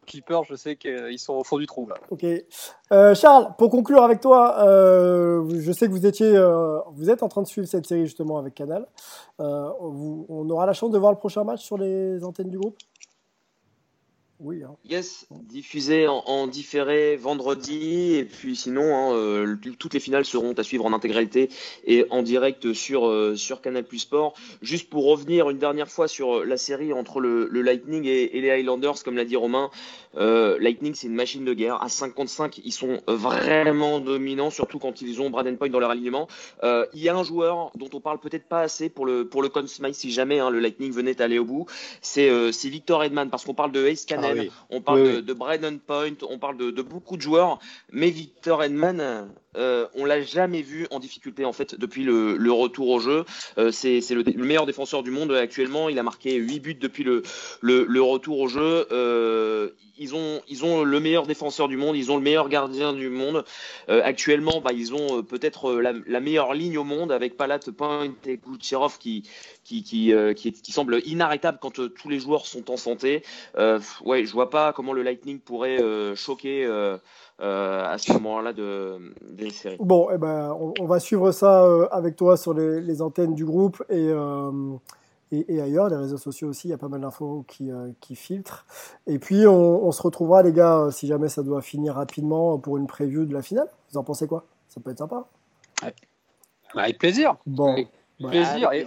Clippers, 0.07 0.45
je 0.45 0.55
sais 0.55 0.77
qu'ils 0.77 1.19
sont 1.19 1.35
au 1.35 1.45
fond 1.45 1.59
du 1.59 1.67
trou. 1.67 1.89
Ok. 2.11 2.25
Euh, 2.93 3.15
Charles, 3.15 3.55
pour 3.57 3.71
conclure 3.71 4.03
avec 4.03 4.21
toi, 4.21 4.67
euh, 4.67 5.45
je 5.61 5.73
sais 5.73 5.87
que 5.87 5.93
vous 5.93 6.07
étiez, 6.07 6.37
euh, 6.37 6.79
vous 6.93 7.11
êtes 7.11 7.23
en 7.23 7.29
train 7.29 7.43
de 7.43 7.47
suivre 7.47 7.67
cette 7.67 7.87
série 7.87 8.05
justement 8.05 8.39
avec 8.39 8.55
Canal. 8.55 8.87
on 9.39 10.49
aura 10.51 10.67
la 10.67 10.73
chance 10.73 10.91
de 10.91 10.99
voir 10.99 11.13
le 11.13 11.19
prochain 11.19 11.45
match 11.45 11.65
sur 11.65 11.79
les 11.79 12.23
antennes 12.25 12.51
du 12.51 12.59
groupe? 12.59 12.77
Oui. 14.45 14.63
Hein. 14.63 14.77
Yes, 14.85 15.27
diffusé 15.31 16.07
en, 16.07 16.47
différé 16.47 17.17
vendredi. 17.17 18.17
Et 18.17 18.27
puis 18.27 18.55
sinon, 18.55 18.95
hein, 18.95 19.15
euh, 19.15 19.57
toutes 19.79 19.95
les 19.95 20.01
finales 20.01 20.27
seront 20.27 20.53
à 20.53 20.63
suivre 20.63 20.85
en 20.85 20.93
intégralité 20.93 21.49
et 21.87 22.05
en 22.11 22.23
direct 22.23 22.75
sur, 22.75 23.09
euh, 23.09 23.37
sur 23.37 23.63
Canal 23.63 23.85
Plus 23.85 24.01
Sport. 24.01 24.35
Juste 24.61 24.91
pour 24.91 25.07
revenir 25.07 25.49
une 25.49 25.57
dernière 25.57 25.89
fois 25.89 26.09
sur 26.09 26.45
la 26.45 26.59
série 26.59 26.93
entre 26.93 27.21
le, 27.21 27.47
Lightning 27.47 28.05
et, 28.05 28.39
les 28.39 28.51
Highlanders, 28.51 29.03
comme 29.03 29.17
l'a 29.17 29.25
dit 29.25 29.37
Romain, 29.37 29.71
euh, 30.17 30.59
Lightning 30.61 30.95
c'est 30.95 31.07
une 31.07 31.15
machine 31.15 31.45
de 31.45 31.55
guerre. 31.55 31.83
À 31.83 31.89
55, 31.89 32.61
ils 32.65 32.73
sont 32.73 33.01
vraiment 33.07 34.01
dominants, 34.01 34.51
surtout 34.51 34.79
quand 34.79 35.01
ils 35.03 35.21
ont 35.21 35.31
Braden 35.31 35.57
Point 35.57 35.71
dans 35.71 35.81
leur 35.81 35.91
alignement. 35.91 36.29
Il 36.63 37.03
y 37.03 37.09
a 37.09 37.17
un 37.17 37.25
joueur 37.25 37.71
dont 37.75 37.91
on 37.93 38.01
parle 38.01 38.19
peut-être 38.19 38.49
pas 38.49 38.61
assez 38.61 38.89
pour 38.89 39.07
le, 39.07 39.27
pour 39.27 39.43
le 39.43 39.49
Conn 39.49 39.67
Smythe 39.67 39.95
si 39.95 40.11
jamais 40.11 40.39
hein, 40.39 40.51
le 40.51 40.61
Lightning 40.61 40.93
venait 40.93 41.21
aller 41.21 41.39
au 41.39 41.45
bout. 41.45 41.67
C'est 42.01 42.31
Victor 42.65 43.05
Edman, 43.05 43.31
parce 43.31 43.45
qu'on 43.45 43.55
parle 43.55 43.73
de 43.73 43.87
Ace 43.87 44.05
Canel. 44.05 44.51
Ah 44.51 44.65
on 44.71 44.81
parle 44.81 45.23
de, 45.23 45.33
Brandon 45.33 45.79
Point, 45.85 46.17
on 46.29 46.39
parle 46.39 46.57
de, 46.57 46.83
beaucoup 46.83 47.17
de 47.17 47.23
joueurs, 47.23 47.59
mais 47.93 48.11
Victor 48.11 48.63
Edman, 48.63 49.31
euh, 49.57 49.87
on 49.95 50.05
l'a 50.05 50.23
jamais 50.23 50.63
vu 50.63 50.87
en 50.91 50.99
difficulté 50.99 51.45
en 51.45 51.53
fait 51.53 51.75
depuis 51.79 52.05
le, 52.05 52.53
retour 52.53 52.89
au 52.89 52.99
jeu. 53.01 53.25
Euh, 53.59 53.71
c'est 53.71 54.01
le, 54.11 54.45
meilleur 54.45 54.67
défenseur 54.67 55.03
du 55.03 55.11
monde 55.11 55.33
actuellement. 55.33 55.89
Il 55.89 55.99
a 55.99 56.03
marqué 56.03 56.35
8 56.35 56.61
buts 56.61 56.75
depuis 56.75 57.05
le, 57.05 57.23
retour 58.03 58.41
au 58.41 58.49
jeu. 58.49 58.87
Euh, 58.93 59.71
ils 59.97 60.15
ont 60.15 60.41
ils 60.49 60.65
ont 60.65 60.83
le 60.83 61.01
meilleur 61.01 61.27
défenseur 61.27 61.69
du 61.69 61.77
monde, 61.77 61.97
ils 61.97 62.11
ont 62.11 62.17
le 62.17 62.23
meilleur 62.23 62.49
gardien 62.49 62.93
du 62.93 63.09
monde. 63.09 63.45
actuellement, 63.89 64.61
bah, 64.61 64.73
ils 64.73 64.95
ont 64.95 65.23
peut-être 65.23 65.73
la, 65.75 66.21
meilleure 66.21 66.55
ligne 66.55 66.79
au 66.79 66.85
monde 66.85 67.13
avec 67.13 67.37
Palat, 67.37 67.61
Point 67.77 68.13
et 68.27 68.39
Kucherov 68.39 68.99
qui 68.99 69.23
qui 69.65 69.83
qui, 69.83 70.13
qui, 70.37 70.53
qui 70.53 70.73
semble 70.73 71.01
inarrêtable 71.05 71.59
quand 71.61 71.73
tous 71.73 72.09
les 72.09 72.21
joueurs 72.21 72.47
sont 72.47 72.71
en 72.71 72.77
santé. 72.77 73.23
ouais, 73.57 74.25
je 74.25 74.33
vois 74.33 74.51
pas 74.51 74.73
comment 74.73 74.93
le 74.93 75.03
Lightning 75.03 75.41
pourrait 75.41 75.79
choquer. 76.15 76.67
Euh, 77.41 77.85
à 77.85 77.99
ce 77.99 78.13
moment-là 78.13 78.53
de, 78.53 79.13
des 79.29 79.51
séries. 79.51 79.77
Bon, 79.81 80.09
eh 80.15 80.19
ben, 80.19 80.57
on, 80.79 80.87
va 80.87 81.01
suivre 81.01 81.33
ça 81.33 81.65
euh, 81.65 81.89
avec 81.91 82.15
toi 82.15 82.37
sur 82.37 82.55
les, 82.55 83.03
antennes 83.03 83.35
du 83.35 83.45
groupe 83.45 83.83
euh, 83.91 84.77
et, 85.33 85.57
et, 85.57 85.61
ailleurs, 85.61 85.89
les 85.89 85.97
réseaux 85.97 86.17
sociaux 86.17 86.51
aussi, 86.51 86.69
il 86.69 86.71
y 86.71 86.75
a 86.75 86.79
pas 86.79 86.87
mal 86.87 87.01
d'infos 87.01 87.45
qui, 87.49 87.73
qui, 88.01 88.15
filtrent. 88.15 88.65
Et 89.09 89.19
puis, 89.19 89.49
on, 89.49 89.91
se 89.91 90.01
retrouvera, 90.01 90.45
les 90.45 90.53
gars, 90.53 90.91
si 90.93 91.09
jamais 91.09 91.29
ça 91.29 91.43
doit 91.43 91.61
finir 91.61 91.95
rapidement 91.95 92.57
pour 92.57 92.77
une 92.77 92.87
preview 92.87 93.25
de 93.25 93.35
la 93.35 93.43
finale. 93.43 93.67
Vous 93.91 93.99
en 93.99 94.05
pensez 94.05 94.29
quoi? 94.29 94.45
Ça 94.69 94.81
peut 94.81 94.93
être 94.93 94.99
sympa. 94.99 95.27
Avec 96.77 96.99
plaisir. 96.99 97.35
Bon. 97.47 97.85
Plaisir. 98.23 98.73
Et, 98.73 98.85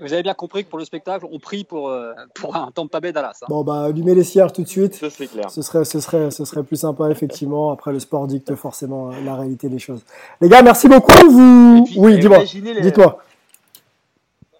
vous 0.00 0.12
avez 0.12 0.22
bien 0.22 0.34
compris 0.34 0.64
que 0.64 0.70
pour 0.70 0.78
le 0.78 0.84
spectacle, 0.84 1.26
on 1.30 1.38
prie 1.38 1.64
pour, 1.64 1.90
euh, 1.90 2.12
pour 2.34 2.56
un 2.56 2.70
Tampa 2.70 3.00
Bay 3.00 3.12
Dallas. 3.12 3.38
Hein. 3.42 3.46
Bon, 3.48 3.62
bah, 3.62 3.82
allumer 3.82 4.14
les 4.14 4.24
cierges 4.24 4.52
tout 4.52 4.62
de 4.62 4.68
suite. 4.68 4.94
Ça, 4.94 5.10
clair. 5.26 5.50
Ce 5.50 5.60
serait, 5.60 5.84
ce, 5.84 6.00
serait, 6.00 6.30
ce 6.30 6.44
serait 6.44 6.62
plus 6.62 6.78
sympa, 6.78 7.10
effectivement. 7.10 7.70
Après, 7.70 7.92
le 7.92 8.00
sport 8.00 8.26
dicte 8.26 8.54
forcément 8.54 9.10
euh, 9.10 9.20
la 9.24 9.36
réalité 9.36 9.68
des 9.68 9.78
choses. 9.78 10.04
Les 10.40 10.48
gars, 10.48 10.62
merci 10.62 10.88
beaucoup. 10.88 11.12
Vous... 11.30 11.86
oui, 11.96 12.18
dis-moi. 12.18 12.44
Dis-toi. 12.80 13.22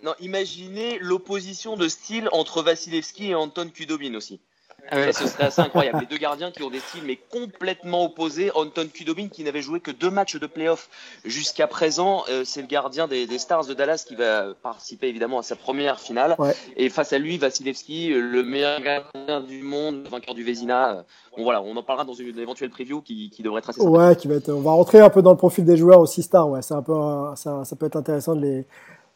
Non, 0.03 0.12
imaginez 0.20 0.98
l'opposition 0.98 1.77
de 1.77 1.88
style 1.88 2.29
entre 2.33 2.62
Vasilevski 2.62 3.31
et 3.31 3.35
Anton 3.35 3.70
Kudobin 3.72 4.14
aussi. 4.14 4.40
Ah 4.90 5.12
ce 5.12 5.26
serait 5.26 5.44
assez 5.44 5.60
incroyable. 5.60 6.00
Les 6.00 6.06
deux 6.06 6.18
gardiens 6.18 6.50
qui 6.50 6.62
ont 6.62 6.70
des 6.70 6.80
styles 6.80 7.04
mais 7.06 7.18
complètement 7.30 8.04
opposés. 8.04 8.50
Anton 8.54 8.86
Kudobin 8.92 9.28
qui 9.28 9.44
n'avait 9.44 9.62
joué 9.62 9.80
que 9.80 9.90
deux 9.90 10.10
matchs 10.10 10.36
de 10.36 10.46
playoff 10.46 10.88
jusqu'à 11.24 11.66
présent. 11.66 12.24
Euh, 12.28 12.42
c'est 12.44 12.60
le 12.60 12.66
gardien 12.66 13.08
des, 13.08 13.26
Stars 13.38 13.66
de 13.66 13.74
Dallas 13.74 14.04
qui 14.06 14.14
va 14.14 14.54
participer 14.62 15.08
évidemment 15.08 15.38
à 15.38 15.42
sa 15.42 15.56
première 15.56 16.00
finale. 16.00 16.36
Et 16.76 16.88
face 16.88 17.12
à 17.12 17.18
lui, 17.18 17.38
Vasilevski, 17.38 18.10
le 18.10 18.42
meilleur 18.42 18.80
gardien 18.80 19.40
du 19.40 19.62
monde, 19.62 20.06
vainqueur 20.08 20.34
du 20.34 20.44
Vezina. 20.44 21.04
Bon 21.36 21.44
voilà, 21.44 21.62
on 21.62 21.76
en 21.76 21.82
parlera 21.82 22.04
dans 22.04 22.12
une, 22.12 22.38
éventuelle 22.38 22.70
preview 22.70 23.00
qui, 23.00 23.30
devrait 23.40 23.60
être 23.60 23.70
assez 23.70 23.80
Ouais, 23.80 24.16
qui 24.16 24.28
va 24.28 24.34
être. 24.34 24.50
On 24.50 24.60
va 24.60 24.72
rentrer 24.72 25.00
un 25.00 25.10
peu 25.10 25.22
dans 25.22 25.30
le 25.30 25.36
profil 25.36 25.64
des 25.64 25.76
joueurs 25.76 26.00
aussi 26.00 26.22
stars. 26.22 26.48
Ouais, 26.48 26.62
c'est 26.62 26.74
un 26.74 26.82
peu, 26.82 26.94
ça, 27.36 27.64
ça 27.64 27.76
peut 27.76 27.86
être 27.86 27.96
intéressant 27.96 28.34
de 28.34 28.42
les 28.42 28.66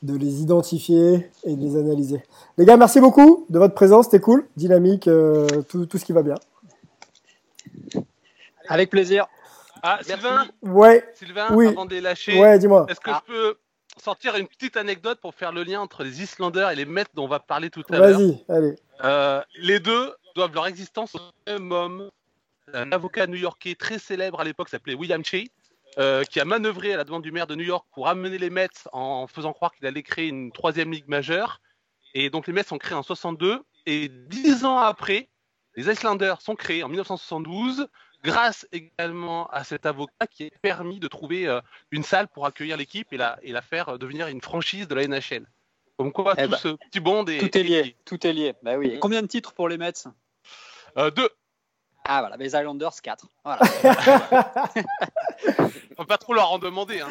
de 0.07 0.16
les 0.16 0.40
identifier 0.40 1.29
et 1.45 1.57
de 1.57 1.61
les 1.61 1.77
analyser. 1.77 2.23
Les 2.57 2.64
gars, 2.64 2.77
merci 2.77 3.01
beaucoup 3.01 3.45
de 3.51 3.59
votre 3.59 3.75
présence, 3.75 4.07
c'était 4.07 4.21
cool, 4.21 4.47
dynamique, 4.57 5.09
euh, 5.09 5.47
tout, 5.69 5.87
tout, 5.87 5.99
ce 5.99 6.05
qui 6.05 6.12
va 6.12 6.23
bien. 6.23 6.37
Avec 8.69 8.90
plaisir. 8.90 9.27
Ah, 9.83 9.99
Sylvain 10.03 10.47
Ouais. 10.62 11.05
Sylvain, 11.14 11.49
oui. 11.53 11.66
avant 11.66 11.85
de 11.85 11.90
les 11.90 12.01
lâcher, 12.01 12.40
ouais, 12.40 12.59
dis-moi. 12.59 12.87
est-ce 12.88 13.01
que 13.01 13.11
je 13.11 13.33
peux 13.33 13.57
sortir 14.03 14.37
une 14.37 14.47
petite 14.47 14.77
anecdote 14.77 15.19
pour 15.21 15.35
faire 15.35 15.53
le 15.53 15.64
lien 15.64 15.81
entre 15.81 16.05
les 16.05 16.23
Islanders 16.23 16.71
et 16.71 16.77
les 16.77 16.85
Mets 16.85 17.05
dont 17.14 17.25
on 17.25 17.29
va 17.29 17.40
parler 17.40 17.71
tout 17.71 17.83
à 17.90 17.99
l'heure? 17.99 18.19
Vas-y, 18.19 18.45
allez. 18.49 18.77
Euh, 19.05 19.42
les 19.61 19.81
deux 19.81 20.12
doivent 20.35 20.55
leur 20.55 20.66
existence 20.66 21.14
au 21.14 21.21
même 21.47 21.73
homme, 21.73 22.11
un 22.73 22.92
avocat 22.92 23.27
new-yorkais 23.27 23.75
très 23.75 23.99
célèbre 23.99 24.40
à 24.40 24.45
l'époque 24.45 24.69
s'appelait 24.69 24.95
William 24.95 25.25
Shea, 25.25 25.45
euh, 25.99 26.25
qui 26.25 26.41
a 26.41 26.45
manœuvré 26.45 26.93
à 26.93 26.97
la 26.97 27.05
demande 27.05 27.23
du 27.23 27.33
maire 27.33 27.47
de 27.47 27.55
New 27.55 27.65
York 27.65 27.87
pour 27.93 28.09
amener 28.09 28.39
les 28.39 28.51
Mets 28.51 28.69
en 28.93 29.27
faisant 29.27 29.53
croire 29.53 29.73
qu'il 29.73 29.87
allait 29.87 30.03
créer 30.03 30.29
une 30.29 30.53
troisième 30.53 30.93
ligue 30.93 31.09
majeure. 31.09 31.61
Et 32.15 32.31
donc 32.31 32.47
les 32.47 32.53
Mets 32.53 32.65
sont 32.65 32.79
créés 32.79 32.97
en 32.97 33.03
62 33.03 33.63
et 33.87 34.09
dix 34.09 34.65
ans 34.65 34.79
après, 34.79 35.29
les 35.75 35.91
Islanders 35.91 36.41
sont 36.43 36.55
créés 36.55 36.83
en 36.83 36.89
1972 36.89 37.89
grâce 38.23 38.67
également 38.73 39.47
à 39.49 39.63
cet 39.63 39.87
avocat 39.87 40.27
qui 40.31 40.45
a 40.45 40.51
permis 40.61 40.99
de 40.99 41.09
trouver 41.09 41.47
euh, 41.47 41.61
une 41.91 42.03
salle 42.03 42.29
pour 42.29 42.47
accueillir 42.47 42.77
l'équipe 42.77 43.13
et 43.13 43.17
la, 43.17 43.39
et 43.43 43.53
la 43.53 43.63
faire 43.63 43.99
devenir 43.99 44.27
une 44.27 44.41
franchise 44.41 44.89
de 44.89 44.95
la 44.95 45.07
NHL. 45.07 45.47
Comme 45.97 46.13
quoi, 46.13 46.35
eh 46.37 46.45
tout 46.45 46.51
ben, 46.51 46.57
ce 46.59 46.69
petit 46.69 47.01
bond 47.01 47.25
est... 47.25 47.39
Tout 47.39 47.57
est 47.57 47.63
lié, 47.63 47.97
tout 48.05 48.27
est 48.27 48.33
lié. 48.33 48.55
Bah 48.63 48.77
oui. 48.77 48.99
combien 49.01 49.23
de 49.23 49.27
titres 49.29 49.55
pour 49.55 49.69
les 49.69 49.79
Mets? 49.79 49.93
Euh, 50.99 51.11
Deux. 51.11 51.31
Ah 52.09 52.21
voilà, 52.21 52.37
les 52.37 52.47
Islanders 52.47 52.95
4. 53.03 53.27
Voilà. 53.45 53.61
On 55.99 56.03
peut 56.03 56.07
pas 56.07 56.19
trop 56.19 56.35
leur 56.35 56.53
en 56.53 56.59
demander. 56.59 57.01
Hein. 57.01 57.09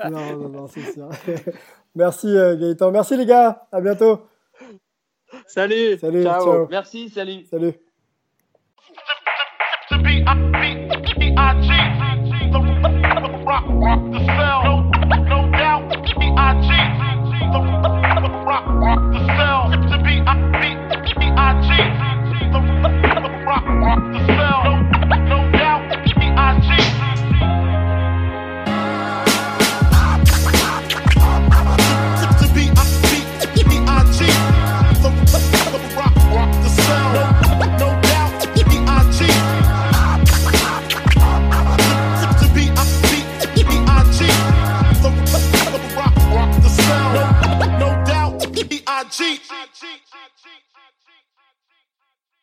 non, 0.10 0.36
non, 0.36 0.48
non, 0.48 0.66
c'est 0.66 0.92
sûr. 0.92 1.08
Merci 1.94 2.28
euh, 2.28 2.56
Gaëtan. 2.56 2.90
Merci 2.90 3.16
les 3.16 3.26
gars. 3.26 3.66
À 3.70 3.80
bientôt. 3.80 4.26
Salut. 5.46 5.98
Salut. 5.98 6.22
Ciao. 6.22 6.66
Merci. 6.68 7.10
Salut. 7.10 7.44
Salut. 7.50 7.74